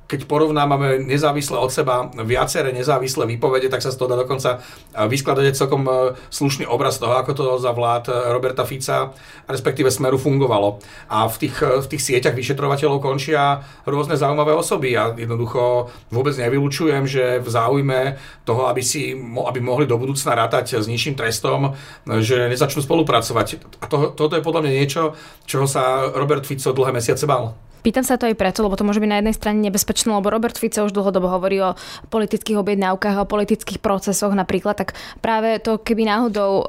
keď 0.09 0.25
porovnávame 0.25 1.05
nezávisle 1.05 1.61
od 1.61 1.69
seba 1.69 2.09
viaceré 2.25 2.73
nezávislé 2.73 3.29
výpovede, 3.29 3.69
tak 3.69 3.85
sa 3.85 3.93
z 3.93 4.01
toho 4.01 4.09
dá 4.09 4.17
dokonca 4.17 4.57
vyskladať 4.97 5.53
celkom 5.53 5.85
e, 5.85 6.17
slušný 6.33 6.65
obraz 6.65 6.97
toho, 6.97 7.13
ako 7.13 7.31
to 7.37 7.45
za 7.61 7.69
vlád 7.69 8.09
e, 8.09 8.33
Roberta 8.33 8.65
Fica, 8.65 9.13
respektíve 9.45 9.93
Smeru 9.93 10.17
fungovalo. 10.17 10.81
A 11.13 11.29
v 11.29 11.45
tých, 11.45 11.61
v 11.61 11.85
tých 11.85 12.01
sieťach 12.01 12.33
vyšetrovateľov 12.33 13.05
končia 13.05 13.61
rôzne 13.85 14.17
zaujímavé 14.17 14.57
osoby. 14.57 14.97
Ja 14.97 15.13
jednoducho 15.13 15.93
vôbec 16.09 16.33
nevylučujem, 16.41 17.05
že 17.05 17.37
v 17.37 17.47
záujme 17.47 18.17
toho, 18.49 18.65
aby, 18.65 18.81
si, 18.81 19.13
aby 19.13 19.59
mohli 19.61 19.85
do 19.85 20.01
budúcna 20.01 20.33
rátať 20.33 20.81
s 20.81 20.89
nižším 20.89 21.13
trestom, 21.13 21.77
že 22.09 22.49
nezačnú 22.49 22.81
spolupracovať. 22.81 23.61
A 23.77 23.85
to, 23.85 24.09
toto 24.17 24.33
je 24.33 24.41
podľa 24.41 24.65
mňa 24.65 24.73
niečo, 24.73 25.13
čoho 25.45 25.69
sa 25.69 26.09
Robert 26.17 26.49
Fico 26.49 26.73
dlhé 26.73 26.97
mesiace 26.97 27.29
bal. 27.29 27.68
Pýtam 27.79 28.03
sa 28.03 28.19
to 28.19 28.27
aj 28.27 28.35
preto, 28.35 28.59
lebo 28.59 28.75
to 28.75 28.83
môže 28.83 28.99
byť 28.99 29.07
na 29.07 29.19
jednej 29.23 29.35
strane 29.35 29.63
nebezpečné, 29.63 30.11
lebo 30.11 30.27
Robert 30.27 30.59
Fico 30.59 30.83
už 30.83 30.91
dlhodobo 30.91 31.31
hovorí 31.31 31.63
o 31.63 31.79
politických 32.11 32.59
objednávkach, 32.59 33.23
o 33.23 33.29
politických 33.29 33.79
procesoch 33.79 34.35
napríklad, 34.35 34.75
tak 34.75 34.99
práve 35.23 35.63
to, 35.63 35.79
keby 35.79 36.03
náhodou 36.03 36.51
uh, 36.59 36.65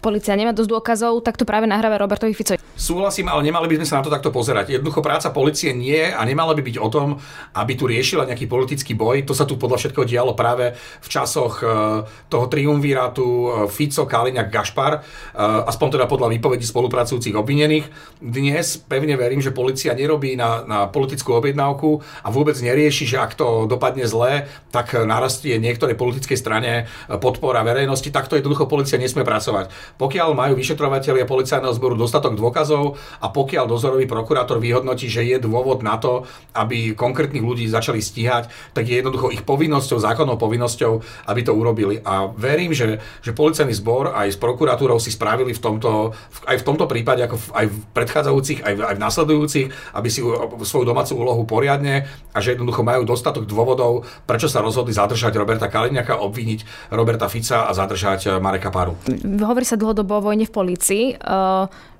policia 0.00 0.32
nemá 0.32 0.56
dosť 0.56 0.70
dôkazov, 0.72 1.20
tak 1.20 1.36
to 1.36 1.44
práve 1.44 1.68
nahráva 1.68 2.00
Robertovi 2.00 2.32
Fico. 2.32 2.56
Súhlasím, 2.78 3.28
ale 3.28 3.44
nemali 3.44 3.68
by 3.68 3.82
sme 3.82 3.86
sa 3.90 3.98
na 4.00 4.06
to 4.06 4.14
takto 4.14 4.30
pozerať. 4.32 4.78
Jednoducho 4.78 5.02
práca 5.02 5.34
policie 5.34 5.74
nie 5.74 6.08
a 6.08 6.22
nemala 6.22 6.54
by 6.54 6.62
byť 6.62 6.76
o 6.78 6.88
tom, 6.88 7.08
aby 7.52 7.72
tu 7.76 7.90
riešila 7.90 8.24
nejaký 8.24 8.46
politický 8.46 8.94
boj. 8.94 9.26
To 9.26 9.34
sa 9.36 9.44
tu 9.44 9.60
podľa 9.60 9.82
všetkého 9.82 10.06
dialo 10.06 10.32
práve 10.38 10.78
v 10.78 11.08
časoch 11.10 11.60
uh, 11.60 12.06
toho 12.30 12.46
triumvirátu 12.46 13.26
uh, 13.26 13.46
Fico, 13.66 14.06
Kaliňák, 14.06 14.48
Gašpar, 14.48 15.02
uh, 15.02 15.66
aspoň 15.66 15.98
teda 15.98 16.06
podľa 16.06 16.30
výpovedí 16.38 16.62
spolupracujúcich 16.62 17.34
obvinených. 17.34 17.90
Dnes 18.22 18.78
pevne 18.78 19.18
verím, 19.18 19.42
že 19.42 19.50
policia 19.50 19.92
nerobí 19.92 20.37
na, 20.38 20.62
na 20.62 20.78
politickú 20.86 21.34
objednávku 21.34 21.98
a 22.22 22.30
vôbec 22.30 22.54
nerieši, 22.62 23.10
že 23.10 23.18
ak 23.18 23.34
to 23.34 23.66
dopadne 23.66 24.06
zle, 24.06 24.46
tak 24.70 24.94
narastie 24.94 25.58
niektorej 25.58 25.98
politickej 25.98 26.38
strane 26.38 26.86
podpora 27.18 27.66
verejnosti. 27.66 28.14
Takto 28.14 28.38
jednoducho 28.38 28.70
policia 28.70 29.02
nesmie 29.02 29.26
pracovať. 29.26 29.98
Pokiaľ 29.98 30.38
majú 30.38 30.54
vyšetrovateľia 30.54 31.26
policajného 31.26 31.74
zboru 31.74 31.98
dostatok 31.98 32.38
dôkazov 32.38 32.94
a 33.18 33.26
pokiaľ 33.34 33.66
dozorový 33.66 34.06
prokurátor 34.06 34.62
vyhodnotí, 34.62 35.10
že 35.10 35.26
je 35.26 35.42
dôvod 35.42 35.82
na 35.82 35.98
to, 35.98 36.22
aby 36.54 36.94
konkrétnych 36.94 37.42
ľudí 37.42 37.66
začali 37.66 37.98
stíhať, 37.98 38.52
tak 38.76 38.86
je 38.86 39.00
jednoducho 39.00 39.34
ich 39.34 39.42
povinnosťou, 39.42 39.98
zákonnou 39.98 40.36
povinnosťou, 40.38 40.92
aby 41.26 41.40
to 41.42 41.52
urobili. 41.56 41.98
A 42.04 42.28
verím, 42.28 42.76
že, 42.76 43.00
že 43.24 43.32
policajný 43.32 43.72
zbor 43.72 44.12
aj 44.12 44.36
s 44.36 44.38
prokuratúrou 44.38 45.00
si 45.00 45.10
spravili 45.10 45.56
v 45.56 45.60
tomto, 45.60 46.12
aj 46.44 46.56
v 46.60 46.66
tomto 46.66 46.84
prípade, 46.84 47.24
ako 47.24 47.36
aj 47.56 47.66
v 47.66 47.76
predchádzajúcich, 47.96 48.60
aj 48.62 48.72
v, 48.76 48.80
aj 48.84 48.94
v 48.94 49.02
nasledujúcich, 49.02 49.66
aby 49.96 50.08
si 50.12 50.20
svoju 50.64 50.84
domácu 50.88 51.12
úlohu 51.16 51.42
poriadne 51.44 52.06
a 52.32 52.38
že 52.38 52.56
jednoducho 52.56 52.82
majú 52.82 53.04
dostatok 53.04 53.46
dôvodov, 53.46 54.04
prečo 54.24 54.50
sa 54.50 54.64
rozhodli 54.64 54.96
zadržať 54.96 55.34
Roberta 55.36 55.70
Kaliňaka, 55.70 56.20
obviniť 56.20 56.90
Roberta 56.92 57.30
Fica 57.30 57.66
a 57.66 57.72
zadržať 57.72 58.20
eh, 58.26 58.30
Mareka 58.38 58.72
Paru. 58.72 58.96
Hovorí 59.42 59.64
sa 59.64 59.78
dlhodobo 59.78 60.18
o 60.18 60.24
vojne 60.32 60.44
v 60.44 60.52
policii. 60.52 61.04
Uh 61.20 61.96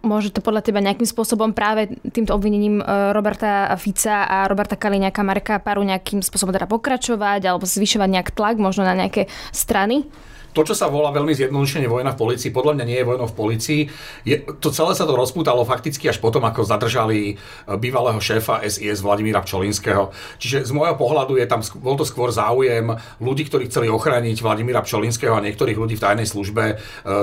Môže 0.00 0.32
to 0.32 0.40
podľa 0.40 0.64
teba 0.64 0.80
nejakým 0.80 1.04
spôsobom 1.04 1.52
práve 1.52 1.92
týmto 2.16 2.32
obvinením 2.32 2.80
eh, 2.80 3.12
Roberta 3.12 3.68
Fica 3.76 4.24
a 4.24 4.48
Roberta 4.48 4.72
Kaliňaka, 4.72 5.20
Mareka 5.20 5.60
Paru 5.60 5.84
nejakým 5.84 6.24
spôsobom 6.24 6.56
teda 6.56 6.64
pokračovať 6.64 7.44
alebo 7.44 7.68
zvyšovať 7.68 8.08
nejak 8.08 8.32
tlak 8.32 8.56
možno 8.56 8.88
na 8.88 8.96
nejaké 8.96 9.28
strany? 9.52 10.08
To, 10.50 10.66
čo 10.66 10.74
sa 10.74 10.90
volá 10.90 11.14
veľmi 11.14 11.30
zjednodušene 11.30 11.86
vojna 11.86 12.14
v 12.14 12.18
policii, 12.18 12.50
podľa 12.50 12.74
mňa 12.78 12.84
nie 12.86 12.98
je 12.98 13.06
vojnou 13.06 13.28
v 13.30 13.38
policii. 13.38 13.82
Je, 14.26 14.36
to 14.58 14.74
celé 14.74 14.92
sa 14.98 15.06
to 15.06 15.14
rozpútalo 15.14 15.62
fakticky 15.62 16.10
až 16.10 16.18
potom, 16.18 16.42
ako 16.42 16.66
zadržali 16.66 17.18
e, 17.30 17.34
bývalého 17.78 18.18
šéfa 18.18 18.66
SIS 18.66 18.98
Vladimíra 18.98 19.46
Pčolinského. 19.46 20.10
Čiže 20.42 20.66
z 20.66 20.70
môjho 20.74 20.98
pohľadu 20.98 21.38
je 21.38 21.46
tam, 21.46 21.62
bol 21.78 21.94
to 21.94 22.02
skôr 22.02 22.34
záujem 22.34 22.98
ľudí, 23.22 23.46
ktorí 23.46 23.70
chceli 23.70 23.86
ochrániť 23.86 24.42
Vladimíra 24.42 24.82
Pčolinského 24.82 25.38
a 25.38 25.44
niektorých 25.44 25.78
ľudí 25.78 25.94
v 25.94 26.02
tajnej 26.02 26.26
službe, 26.26 26.64
e, 26.66 26.74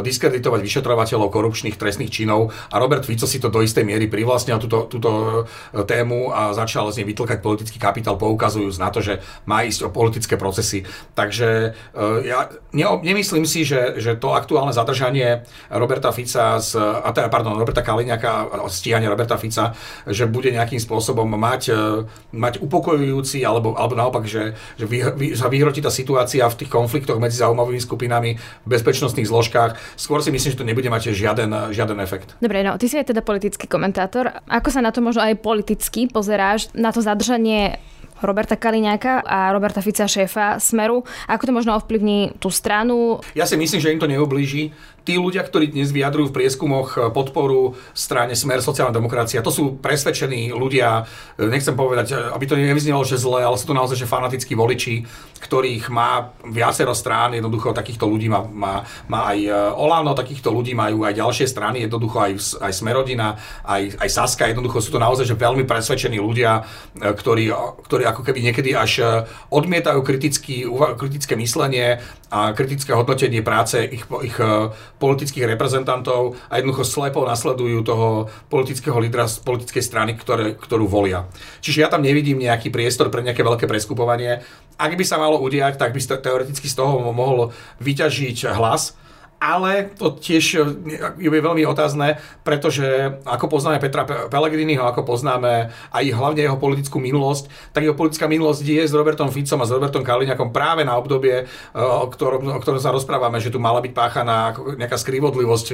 diskreditovať 0.07 0.63
vyšetrovateľov 0.63 1.27
korupčných 1.27 1.75
trestných 1.75 2.11
činov 2.11 2.55
a 2.71 2.79
Robert 2.79 3.03
Fico 3.03 3.27
si 3.27 3.43
to 3.43 3.51
do 3.51 3.59
istej 3.59 3.83
miery 3.83 4.07
privlastnil 4.07 4.55
túto, 4.63 4.87
túto 4.87 5.43
e, 5.75 5.83
tému 5.83 6.31
a 6.31 6.55
začal 6.55 6.87
z 6.95 7.03
nej 7.03 7.11
vytlkať 7.11 7.43
politický 7.43 7.75
kapitál, 7.75 8.15
poukazujúc 8.15 8.79
na 8.79 8.87
to, 8.87 9.03
že 9.03 9.19
má 9.43 9.67
ísť 9.67 9.87
o 9.87 9.89
politické 9.91 10.39
procesy. 10.39 10.87
Takže 11.13 11.75
ja 12.23 12.49
ne, 12.73 12.85
ne, 13.01 13.11
nemyslím 13.17 13.49
si, 13.49 13.65
že, 13.65 13.97
že 13.97 14.13
to 14.13 14.37
aktuálne 14.37 14.69
zadržanie 14.69 15.41
Roberta 15.73 16.13
Fica, 16.13 16.61
z, 16.61 16.77
a 16.77 17.09
teda, 17.09 17.33
pardon, 17.33 17.57
Roberta 17.57 17.81
Kaliňaka, 17.81 18.61
stíhanie 18.69 19.09
Roberta 19.09 19.41
Fica, 19.41 19.73
že 20.05 20.29
bude 20.29 20.53
nejakým 20.53 20.77
spôsobom 20.77 21.25
mať, 21.25 21.73
e, 21.73 22.05
mať 22.37 22.61
upokojujúci, 22.61 23.41
alebo, 23.41 23.73
alebo 23.73 23.97
naopak, 23.97 24.29
že, 24.29 24.53
že 24.77 24.85
vy, 24.85 25.01
vy, 25.17 25.27
sa 25.33 25.49
vyhrotí 25.49 25.81
tá 25.81 25.89
situácia 25.89 26.45
v 26.45 26.61
tých 26.61 26.69
konfliktoch 26.69 27.17
medzi 27.17 27.41
zaujímavými 27.41 27.81
skupinami 27.81 28.37
v 28.37 28.67
bezpečnostných 28.69 29.25
zložkách. 29.25 29.97
Skôr 29.97 30.21
si 30.21 30.29
myslím, 30.29 30.53
že 30.53 30.59
to 30.61 30.69
nebude 30.69 30.93
mať 30.93 31.09
žiaden, 31.17 31.73
žiaden 31.73 31.97
efekt. 31.97 32.37
Dobre, 32.37 32.61
no 32.61 32.77
ty 32.77 32.85
si 32.85 33.01
aj 33.01 33.09
teda 33.09 33.25
politický 33.25 33.65
komentátor. 33.65 34.29
Ako 34.45 34.69
sa 34.69 34.85
na 34.85 34.93
to 34.93 35.01
možno 35.01 35.25
aj 35.25 35.41
politicky 35.41 36.05
pozeráš, 36.05 36.69
na 36.77 36.93
to 36.93 37.01
zadržanie 37.01 37.81
Roberta 38.21 38.55
Kaliňáka 38.55 39.21
a 39.25 39.53
Roberta 39.53 39.81
Fica 39.81 40.07
šéfa 40.07 40.59
Smeru. 40.59 41.03
Ako 41.29 41.43
to 41.45 41.53
možno 41.53 41.77
ovplyvní 41.77 42.37
tú 42.41 42.49
stranu? 42.49 43.21
Ja 43.37 43.45
si 43.45 43.57
myslím, 43.57 43.81
že 43.81 43.91
im 43.93 44.01
to 44.01 44.09
neublíži 44.09 44.73
tí 45.07 45.15
ľudia, 45.15 45.47
ktorí 45.47 45.71
dnes 45.71 45.95
vyjadrujú 45.95 46.35
v 46.35 46.35
prieskumoch 46.35 46.99
eh, 46.99 47.01
podporu 47.15 47.79
strane 47.95 48.35
Smer 48.35 48.59
sociálna 48.59 48.91
demokracia, 48.91 49.39
to 49.39 49.55
sú 49.55 49.79
presvedčení 49.79 50.51
ľudia, 50.51 51.07
eh, 51.39 51.47
nechcem 51.47 51.71
povedať, 51.71 52.11
eh, 52.11 52.35
aby 52.35 52.43
to 52.43 52.59
nevyznelo, 52.59 53.07
že 53.07 53.15
zle, 53.15 53.39
ale 53.39 53.55
sú 53.55 53.71
to 53.71 53.79
naozaj 53.79 53.95
že 53.95 54.03
fanatickí 54.03 54.51
voliči, 54.51 55.07
ktorých 55.39 55.87
má 55.87 56.35
viacero 56.43 56.91
strán, 56.91 57.39
jednoducho 57.39 57.71
takýchto 57.71 58.03
ľudí 58.03 58.27
má, 58.27 58.43
má, 58.43 58.83
má 59.07 59.31
aj 59.31 59.39
Olano, 59.77 60.17
takýchto 60.17 60.49
ľudí 60.49 60.73
majú 60.73 61.05
aj 61.05 61.13
ďalšie 61.13 61.45
strany, 61.45 61.85
jednoducho 61.85 62.17
aj, 62.17 62.33
aj 62.57 62.71
Smerodina, 62.73 63.37
aj, 63.63 64.01
aj 64.01 64.09
Saska, 64.09 64.49
jednoducho 64.49 64.81
sú 64.81 64.89
to 64.91 64.99
naozaj 64.99 65.29
že 65.29 65.37
veľmi 65.37 65.63
presvedčení 65.69 66.17
ľudia, 66.17 66.65
ktorí, 66.97 67.53
ktorí 67.85 68.03
ako 68.09 68.25
keby 68.25 68.49
niekedy 68.49 68.73
až 68.73 69.23
odmietajú 69.53 70.01
kritický, 70.01 70.65
kritické 70.97 71.37
myslenie 71.37 72.01
a 72.27 72.51
kritické 72.51 72.91
hodnotenie 72.91 73.39
práce 73.39 73.87
ich, 73.87 74.03
ich 74.03 74.37
politických 74.99 75.47
reprezentantov 75.55 76.35
a 76.51 76.59
jednoducho 76.59 76.83
slepo 76.83 77.23
nasledujú 77.23 77.79
toho 77.87 78.27
politického 78.51 78.99
lídra 78.99 79.31
z 79.31 79.39
politickej 79.47 79.83
strany, 79.83 80.11
ktoré, 80.19 80.59
ktorú 80.59 80.91
volia. 80.91 81.23
Čiže 81.63 81.87
ja 81.87 81.89
tam 81.91 82.03
nevidím 82.03 82.43
nejaký 82.43 82.67
priestor 82.67 83.07
pre 83.07 83.23
nejaké 83.23 83.47
veľké 83.47 83.63
preskupovanie. 83.63 84.43
Ak 84.75 84.91
by 84.91 85.05
sa 85.07 85.17
malo 85.17 85.39
udiať, 85.39 85.79
tak 85.79 85.95
by 85.95 85.99
teoreticky 86.03 86.67
z 86.67 86.75
toho 86.75 86.99
mohol 87.15 87.55
vyťažiť 87.79 88.51
hlas, 88.53 88.93
ale 89.37 89.93
to 89.93 90.17
tiež 90.17 90.45
je 91.17 91.29
veľmi 91.29 91.61
otázne, 91.69 92.17
pretože 92.41 93.21
ako 93.21 93.45
poznáme 93.53 93.77
Petra 93.77 94.01
Pellegriniho, 94.05 94.81
ako 94.81 95.05
poznáme 95.05 95.69
aj 95.93 96.05
hlavne 96.09 96.41
jeho 96.41 96.57
politickú 96.57 96.97
minulosť, 96.97 97.73
tak 97.73 97.85
jeho 97.85 97.93
politická 97.93 98.25
minulosť 98.25 98.65
je 98.65 98.81
s 98.89 98.97
Robertom 98.97 99.29
Ficom 99.29 99.61
a 99.61 99.69
s 99.69 99.73
Robertom 99.73 100.01
Kaliňakom 100.01 100.49
práve 100.49 100.81
na 100.81 100.97
obdobie, 100.97 101.45
o 101.77 102.09
ktorom, 102.09 102.49
o 102.49 102.59
ktorom 102.59 102.81
sa 102.81 102.89
rozprávame, 102.89 103.37
že 103.37 103.53
tu 103.53 103.61
mala 103.61 103.77
byť 103.77 103.93
páchaná 103.93 104.57
nejaká 104.73 104.97
skrivodlivosť, 104.97 105.67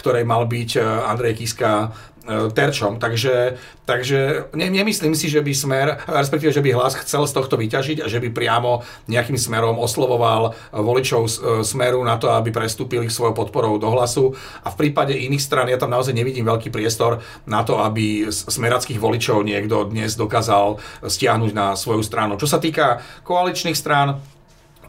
ktorej 0.00 0.24
mal 0.24 0.48
byť 0.48 0.70
Andrej 0.80 1.44
Kiska 1.44 1.92
terčom. 2.26 2.96
Takže, 2.96 3.60
takže 3.84 4.48
ne, 4.56 4.66
nemyslím 4.72 5.12
si, 5.12 5.28
že 5.28 5.44
by 5.44 5.52
smer, 5.52 5.86
respektíve, 6.08 6.52
že 6.52 6.64
by 6.64 6.70
hlas 6.72 6.96
chcel 7.04 7.28
z 7.28 7.32
tohto 7.36 7.60
vyťažiť 7.60 8.00
a 8.00 8.08
že 8.08 8.20
by 8.20 8.32
priamo 8.32 8.80
nejakým 9.08 9.36
smerom 9.36 9.76
oslovoval 9.76 10.56
voličov 10.72 11.22
e, 11.28 11.30
smeru 11.60 12.00
na 12.00 12.16
to, 12.16 12.32
aby 12.32 12.48
prestúpili 12.48 13.12
svojou 13.12 13.36
podporou 13.36 13.76
do 13.76 13.92
hlasu. 13.92 14.32
A 14.64 14.72
v 14.72 14.78
prípade 14.80 15.12
iných 15.12 15.44
stran 15.44 15.68
ja 15.68 15.76
tam 15.76 15.92
naozaj 15.92 16.16
nevidím 16.16 16.48
veľký 16.48 16.72
priestor 16.72 17.20
na 17.44 17.60
to, 17.60 17.76
aby 17.80 18.32
smerackých 18.32 18.96
voličov 18.96 19.44
niekto 19.44 19.84
dnes 19.92 20.16
dokázal 20.16 20.80
stiahnuť 21.04 21.52
na 21.52 21.76
svoju 21.76 22.00
stranu. 22.00 22.40
Čo 22.40 22.48
sa 22.48 22.56
týka 22.56 23.04
koaličných 23.28 23.76
strán, 23.76 24.20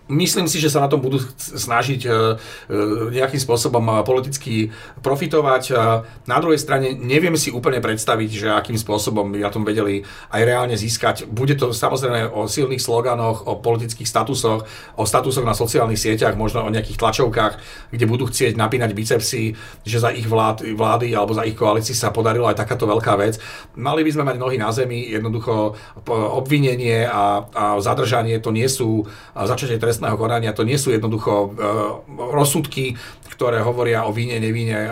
Myslím 0.05 0.45
si, 0.45 0.61
že 0.61 0.69
sa 0.69 0.85
na 0.85 0.89
tom 0.91 1.01
budú 1.01 1.17
snažiť 1.33 2.01
e, 2.05 2.09
e, 2.09 2.13
nejakým 3.09 3.41
spôsobom 3.41 3.81
e, 3.89 3.93
politicky 4.05 4.69
profitovať. 5.01 5.73
Na 6.29 6.37
druhej 6.37 6.61
strane 6.61 6.93
neviem 6.93 7.33
si 7.33 7.49
úplne 7.49 7.81
predstaviť, 7.81 8.29
že 8.29 8.47
akým 8.53 8.77
spôsobom 8.77 9.33
by 9.33 9.41
na 9.41 9.49
tom 9.49 9.65
vedeli 9.65 10.05
aj 10.29 10.41
reálne 10.45 10.77
získať. 10.77 11.25
Bude 11.25 11.57
to 11.57 11.73
samozrejme 11.73 12.29
o 12.29 12.45
silných 12.45 12.77
sloganoch, 12.77 13.49
o 13.49 13.57
politických 13.57 14.05
statusoch, 14.05 14.69
o 14.93 15.03
statusoch 15.09 15.41
na 15.41 15.57
sociálnych 15.57 15.97
sieťach, 15.97 16.37
možno 16.37 16.61
o 16.61 16.69
nejakých 16.69 17.01
tlačovkách, 17.01 17.53
kde 17.89 18.05
budú 18.05 18.29
chcieť 18.29 18.53
napínať 18.61 18.93
bicepsy, 18.93 19.57
že 19.81 19.97
za 19.97 20.13
ich 20.13 20.29
vlád, 20.29 20.69
vlády 20.77 21.17
alebo 21.17 21.33
za 21.33 21.49
ich 21.49 21.57
koalícii 21.57 21.97
sa 21.97 22.13
podarila 22.13 22.53
aj 22.53 22.61
takáto 22.61 22.85
veľká 22.85 23.17
vec. 23.17 23.41
Mali 23.73 24.05
by 24.05 24.11
sme 24.13 24.27
mať 24.29 24.37
nohy 24.37 24.61
na 24.61 24.69
zemi, 24.69 25.09
jednoducho 25.09 25.73
obvinenie 26.13 27.09
a, 27.09 27.41
a 27.49 27.63
zadržanie 27.81 28.37
to 28.37 28.53
nie 28.53 28.69
sú 28.69 29.09
začatie 29.33 29.81
trestného 29.95 30.19
konania. 30.19 30.51
To 30.51 30.67
nie 30.67 30.75
sú 30.75 30.91
jednoducho 30.91 31.55
rozsudky, 32.35 32.99
ktoré 33.31 33.63
hovoria 33.63 34.03
o 34.03 34.11
víne, 34.11 34.35
nevíne 34.43 34.91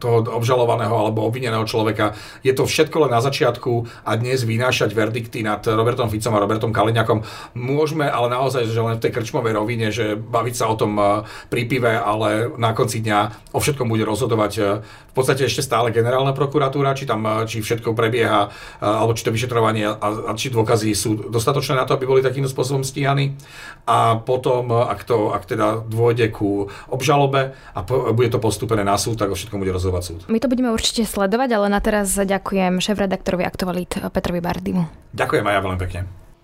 toho 0.00 0.24
obžalovaného 0.24 0.96
alebo 0.96 1.28
obvineného 1.28 1.62
človeka. 1.68 2.16
Je 2.40 2.56
to 2.56 2.64
všetko 2.64 3.06
len 3.06 3.12
na 3.12 3.20
začiatku 3.20 3.84
a 4.08 4.16
dnes 4.16 4.42
vynášať 4.48 4.96
verdikty 4.96 5.44
nad 5.44 5.60
Robertom 5.60 6.08
Ficom 6.08 6.32
a 6.32 6.42
Robertom 6.42 6.72
Kaliňakom 6.72 7.22
môžeme, 7.52 8.08
ale 8.08 8.32
naozaj, 8.32 8.64
že 8.72 8.80
len 8.80 8.96
v 8.96 9.04
tej 9.04 9.12
krčmovej 9.12 9.52
rovine, 9.52 9.92
že 9.92 10.16
baviť 10.16 10.54
sa 10.56 10.72
o 10.72 10.74
tom 10.80 10.96
eh, 10.96 11.22
pri 11.52 11.68
pive, 11.68 11.92
ale 11.92 12.48
na 12.56 12.72
konci 12.72 13.04
dňa 13.04 13.52
o 13.52 13.60
všetkom 13.60 13.86
bude 13.86 14.08
rozhodovať 14.08 14.52
eh, 14.56 14.64
v 14.80 15.14
podstate 15.14 15.44
ešte 15.44 15.60
stále 15.60 15.92
generálna 15.92 16.32
prokuratúra, 16.32 16.96
či 16.96 17.04
tam 17.04 17.28
eh, 17.28 17.44
či 17.44 17.60
všetko 17.60 17.92
prebieha, 17.92 18.48
alebo 18.80 19.12
či 19.12 19.26
to 19.26 19.34
vyšetrovanie 19.34 19.84
a, 19.84 19.96
a 20.00 20.32
či 20.32 20.48
dôkazy 20.48 20.96
sú 20.96 21.28
dostatočné 21.28 21.76
na 21.76 21.84
to, 21.84 21.98
aby 21.98 22.08
boli 22.08 22.24
takýmto 22.24 22.48
spôsobom 22.48 22.80
stíhaní. 22.86 23.36
A 23.84 24.16
potom, 24.16 24.70
ak, 24.70 25.04
to, 25.04 25.34
ak 25.34 25.44
teda 25.44 25.82
dôjde 25.84 26.30
ku 26.30 26.70
obžalobe 26.88 27.52
a 27.74 27.80
po, 27.82 28.14
bude 28.14 28.30
to 28.30 28.38
postúpené 28.38 28.86
na 28.86 28.94
súd, 28.94 29.18
tak 29.18 29.28
o 29.28 29.36
všetkom 29.36 29.58
bude 29.58 29.74
rozhodovať 29.74 29.89
rozhodovať 29.90 30.02
súd. 30.06 30.20
My 30.30 30.38
to 30.38 30.46
budeme 30.46 30.70
určite 30.70 31.02
sledovať, 31.02 31.50
ale 31.58 31.66
na 31.66 31.80
teraz 31.82 32.14
ďakujem 32.14 32.78
šéf-redaktorovi 32.78 33.42
Aktualit 33.42 33.90
Petrovi 33.98 34.38
Bardimu. 34.38 34.86
Ďakujem 35.10 35.44
aj 35.44 35.54
ja 35.54 35.60
veľmi 35.60 35.80
pekne. 35.82 36.00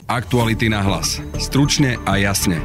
Aktuality 0.06 0.70
na 0.70 0.82
hlas. 0.86 1.18
Stručne 1.38 1.98
a 2.06 2.18
jasne. 2.18 2.62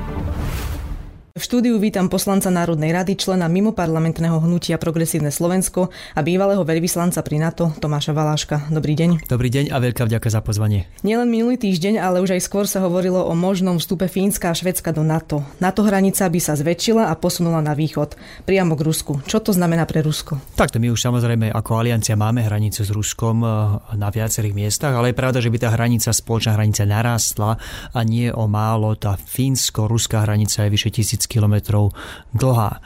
V 1.31 1.39
štúdiu 1.39 1.79
vítam 1.79 2.11
poslanca 2.11 2.51
Národnej 2.51 2.91
rady, 2.91 3.15
člena 3.15 3.47
mimoparlamentného 3.47 4.43
hnutia 4.43 4.75
Progresívne 4.75 5.31
Slovensko 5.31 5.87
a 6.11 6.19
bývalého 6.19 6.59
veľvyslanca 6.67 7.23
pri 7.23 7.39
NATO 7.39 7.71
Tomáša 7.79 8.11
Valáška. 8.11 8.67
Dobrý 8.67 8.99
deň. 8.99 9.31
Dobrý 9.31 9.47
deň 9.47 9.71
a 9.71 9.79
veľká 9.79 10.11
vďaka 10.11 10.27
za 10.27 10.43
pozvanie. 10.43 10.91
Nielen 11.07 11.31
minulý 11.31 11.55
týždeň, 11.55 12.03
ale 12.03 12.19
už 12.19 12.35
aj 12.35 12.43
skôr 12.43 12.67
sa 12.67 12.83
hovorilo 12.83 13.23
o 13.23 13.31
možnom 13.31 13.79
vstupe 13.79 14.11
Fínska 14.11 14.51
a 14.51 14.57
Švedska 14.59 14.91
do 14.91 15.07
NATO. 15.07 15.39
NATO 15.63 15.87
hranica 15.87 16.27
by 16.27 16.39
sa 16.43 16.51
zväčšila 16.51 17.07
a 17.07 17.15
posunula 17.15 17.63
na 17.63 17.79
východ, 17.79 18.19
priamo 18.43 18.75
k 18.75 18.83
Rusku. 18.91 19.23
Čo 19.23 19.39
to 19.39 19.55
znamená 19.55 19.87
pre 19.87 20.03
Rusko? 20.03 20.35
Takto 20.59 20.83
my 20.83 20.91
už 20.91 20.99
samozrejme 20.99 21.47
ako 21.55 21.79
aliancia 21.79 22.19
máme 22.19 22.43
hranicu 22.43 22.83
s 22.83 22.91
Ruskom 22.91 23.39
eh, 23.39 23.51
na 23.95 24.11
viacerých 24.11 24.51
miestach, 24.51 24.91
ale 24.91 25.15
je 25.15 25.19
pravda, 25.23 25.39
že 25.39 25.47
by 25.47 25.63
tá 25.63 25.71
hranica, 25.71 26.11
spoločná 26.11 26.59
hranica 26.59 26.83
narástla 26.83 27.55
a 27.95 27.99
nie 28.03 28.27
o 28.27 28.51
málo. 28.51 28.99
Tá 28.99 29.15
fínsko-ruská 29.15 30.27
hranica 30.27 30.67
je 30.67 30.75
vyše 30.75 30.91
tisíc 30.91 31.20
kilometrov 31.25 31.91
dlhá. 32.31 32.79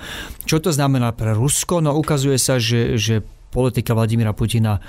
Čo 0.47 0.63
to 0.63 0.71
znamená 0.71 1.11
pre 1.13 1.35
Rusko? 1.35 1.83
No 1.83 1.93
ukazuje 1.95 2.39
sa, 2.39 2.57
že, 2.57 2.95
že 2.95 3.21
politika 3.55 3.95
Vladimíra 3.95 4.35
Putina 4.35 4.83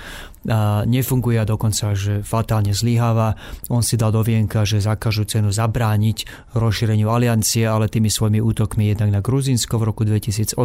nefunguje 0.87 1.39
a 1.39 1.47
dokonca, 1.47 1.91
že 1.95 2.23
fatálne 2.23 2.71
zlyháva. 2.71 3.35
On 3.71 3.83
si 3.83 3.95
dal 3.95 4.11
do 4.11 4.23
vienka, 4.23 4.67
že 4.67 4.83
za 4.83 4.95
cenu 4.99 5.51
zabrániť 5.51 6.51
rozšíreniu 6.55 7.07
aliancie, 7.07 7.67
ale 7.67 7.91
tými 7.91 8.11
svojimi 8.11 8.39
útokmi 8.43 8.91
jednak 8.91 9.11
na 9.11 9.21
Gruzinsko 9.23 9.79
v 9.79 9.83
roku 9.91 10.03
2008 10.03 10.59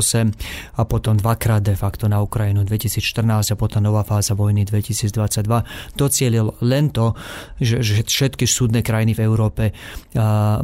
a 0.79 0.83
potom 0.87 1.19
dvakrát 1.19 1.63
de 1.63 1.75
facto 1.75 2.07
na 2.07 2.23
Ukrajinu 2.23 2.63
2014 2.67 3.55
a 3.55 3.57
potom 3.59 3.83
nová 3.83 4.03
fáza 4.07 4.39
vojny 4.39 4.67
2022 4.67 5.99
docielil 5.99 6.55
len 6.63 6.95
to, 6.95 7.15
že, 7.59 7.83
že 7.83 7.95
všetky 8.07 8.47
súdne 8.47 8.81
krajiny 8.87 9.19
v 9.19 9.21
Európe, 9.27 9.65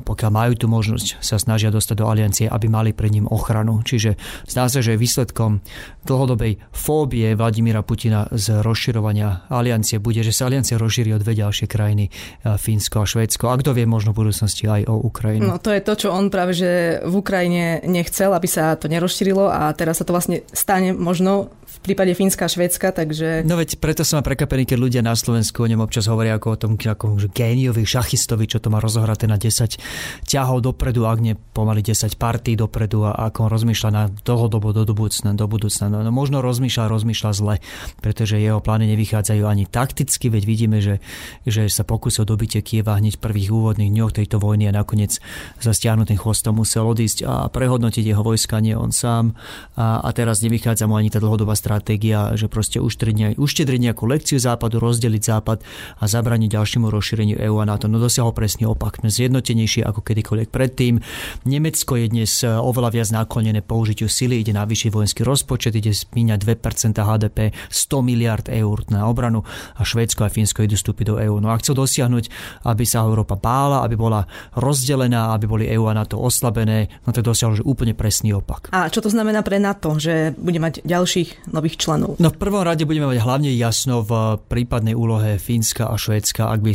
pokiaľ 0.02 0.30
majú 0.30 0.52
tú 0.54 0.66
možnosť, 0.70 1.20
sa 1.20 1.36
snažia 1.42 1.74
dostať 1.74 1.96
do 1.98 2.06
aliancie, 2.06 2.46
aby 2.46 2.66
mali 2.70 2.94
pred 2.94 3.12
ním 3.12 3.26
ochranu. 3.28 3.82
Čiže 3.82 4.14
zdá 4.46 4.70
sa, 4.70 4.78
že 4.78 4.96
výsledkom 4.96 5.60
dlhodobej 6.06 6.62
fóbie 6.72 7.27
Vladimíra 7.34 7.82
Putina 7.82 8.30
z 8.30 8.62
rozširovania 8.62 9.50
aliancie 9.50 9.98
bude, 9.98 10.22
že 10.22 10.32
sa 10.32 10.46
aliancia 10.46 10.78
rozšíri 10.78 11.12
o 11.12 11.18
dve 11.18 11.34
ďalšie 11.34 11.66
krajiny, 11.66 12.08
Fínsko 12.44 13.02
a 13.02 13.06
Švédsko. 13.08 13.50
A 13.50 13.58
kto 13.58 13.74
vie, 13.74 13.84
možno 13.84 14.14
v 14.14 14.24
budúcnosti 14.24 14.70
aj 14.70 14.86
o 14.86 15.00
Ukrajinu. 15.02 15.50
No 15.50 15.58
to 15.58 15.74
je 15.74 15.82
to, 15.82 15.94
čo 15.96 16.08
on 16.14 16.30
práve 16.30 16.54
že 16.54 17.02
v 17.02 17.14
Ukrajine 17.18 17.82
nechcel, 17.84 18.30
aby 18.32 18.46
sa 18.46 18.78
to 18.78 18.86
nerozšírilo 18.86 19.50
a 19.50 19.72
teraz 19.74 19.98
sa 20.00 20.04
to 20.06 20.14
vlastne 20.14 20.46
stane 20.54 20.94
možno 20.94 21.50
v 21.68 21.78
prípade 21.84 22.12
Fínska 22.16 22.48
a 22.48 22.50
Švédska, 22.50 22.90
takže... 22.90 23.44
No 23.44 23.54
veď 23.58 23.76
preto 23.78 24.02
som 24.02 24.24
prekvapený, 24.24 24.64
keď 24.64 24.78
ľudia 24.78 25.02
na 25.04 25.12
Slovensku 25.12 25.62
o 25.62 25.68
ňom 25.68 25.84
občas 25.84 26.08
hovoria 26.08 26.36
ako 26.38 26.48
o 26.54 26.58
tom 26.58 26.72
ako 26.78 27.20
géniovi, 27.30 27.84
šachistovi, 27.84 28.48
čo 28.48 28.58
to 28.58 28.72
má 28.72 28.80
rozohraté 28.80 29.28
na 29.28 29.36
10 29.36 29.78
ťahov 30.24 30.64
dopredu, 30.64 31.04
ak 31.04 31.18
nie 31.20 31.34
pomaly 31.36 31.84
10 31.84 32.16
partí 32.16 32.56
dopredu 32.56 33.04
a 33.06 33.14
ako 33.28 33.46
on 33.46 33.50
rozmýšľa 33.52 33.90
na 33.92 34.02
dlhodobo 34.08 34.72
do 34.72 34.94
budúcna. 34.94 35.36
Do 35.36 35.46
budúcna. 35.46 35.86
No, 35.92 36.00
no 36.02 36.10
možno 36.10 36.40
rozmýšľa, 36.40 36.88
rozmýšľa 36.88 37.17
zle, 37.34 37.58
pretože 37.98 38.38
jeho 38.38 38.62
plány 38.62 38.86
nevychádzajú 38.94 39.42
ani 39.44 39.66
takticky, 39.66 40.30
veď 40.30 40.42
vidíme, 40.46 40.78
že, 40.78 41.02
že 41.42 41.66
sa 41.66 41.82
pokúsil 41.82 42.22
dobitie 42.22 42.62
Kieva 42.62 42.94
hneď 42.98 43.18
v 43.18 43.24
prvých 43.26 43.50
úvodných 43.50 43.90
dňoch 43.90 44.14
tejto 44.14 44.38
vojny 44.38 44.70
a 44.70 44.72
nakoniec 44.72 45.18
za 45.58 45.72
stiahnutým 45.74 46.16
chvostom 46.16 46.62
musel 46.62 46.86
odísť 46.86 47.26
a 47.26 47.50
prehodnotiť 47.50 48.04
jeho 48.06 48.22
vojska, 48.22 48.62
nie 48.62 48.78
on 48.78 48.94
sám. 48.94 49.34
A, 49.74 50.02
a 50.02 50.08
teraz 50.14 50.40
nevychádza 50.44 50.86
mu 50.86 50.94
ani 50.94 51.10
tá 51.10 51.18
dlhodobá 51.18 51.58
stratégia, 51.58 52.32
že 52.38 52.46
proste 52.46 52.78
uštetriť 52.78 53.80
nejakú 53.82 54.04
lekciu 54.06 54.38
západu, 54.38 54.78
rozdeliť 54.78 55.22
západ 55.22 55.58
a 55.98 56.04
zabraniť 56.06 56.54
ďalšiemu 56.54 56.86
rozšíreniu 56.86 57.36
EÚ 57.40 57.58
a 57.58 57.66
NATO. 57.66 57.90
No 57.90 57.98
dosiahol 57.98 58.36
presne 58.36 58.70
opak. 58.70 59.00
Zjednotenejšie 59.02 59.82
ako 59.82 60.04
kedykoľvek 60.04 60.48
predtým. 60.52 61.00
Nemecko 61.48 61.96
je 61.96 62.06
dnes 62.12 62.30
e, 62.44 62.50
oveľa 62.50 62.90
viac 62.92 63.08
naklonené 63.08 63.64
použitiu 63.64 64.06
sily, 64.06 64.44
ide 64.44 64.52
na 64.52 64.68
vyšší 64.68 64.92
vojenský 64.92 65.22
rozpočet, 65.24 65.72
ide 65.74 65.90
spíňať 65.96 66.44
2% 66.44 67.00
HDP, 67.08 67.56
100 67.72 68.04
miliard 68.04 68.46
eur 68.52 68.84
na 68.92 69.08
obranu 69.08 69.40
a 69.76 69.82
Švédsko 69.82 70.28
a 70.28 70.32
Fínsko 70.32 70.64
idú 70.64 70.76
vstúpiť 70.76 71.06
do 71.08 71.16
EÚ. 71.16 71.40
No 71.40 71.48
a 71.48 71.56
chcel 71.56 71.74
dosiahnuť, 71.78 72.28
aby 72.68 72.84
sa 72.84 73.08
Európa 73.08 73.40
bála, 73.40 73.80
aby 73.84 73.96
bola 73.96 74.28
rozdelená, 74.56 75.32
aby 75.32 75.46
boli 75.48 75.64
EÚ 75.68 75.88
a 75.88 75.96
NATO 75.96 76.20
oslabené, 76.20 76.92
no 77.08 77.10
to 77.10 77.24
dosiahol 77.24 77.56
že 77.56 77.64
úplne 77.64 77.96
presný 77.96 78.36
opak. 78.36 78.68
A 78.76 78.92
čo 78.92 79.00
to 79.00 79.08
znamená 79.08 79.40
pre 79.40 79.56
NATO, 79.56 79.96
že 79.96 80.36
bude 80.36 80.60
mať 80.60 80.84
ďalších 80.84 81.50
nových 81.50 81.80
členov? 81.80 82.20
No 82.20 82.28
v 82.28 82.38
prvom 82.38 82.62
rade 82.62 82.84
budeme 82.84 83.08
mať 83.08 83.18
hlavne 83.24 83.50
jasno 83.56 84.04
v 84.04 84.36
prípadnej 84.46 84.92
úlohe 84.92 85.40
Fínska 85.40 85.88
a 85.88 85.96
Švédska, 85.96 86.50
ak 86.52 86.60
by 86.60 86.72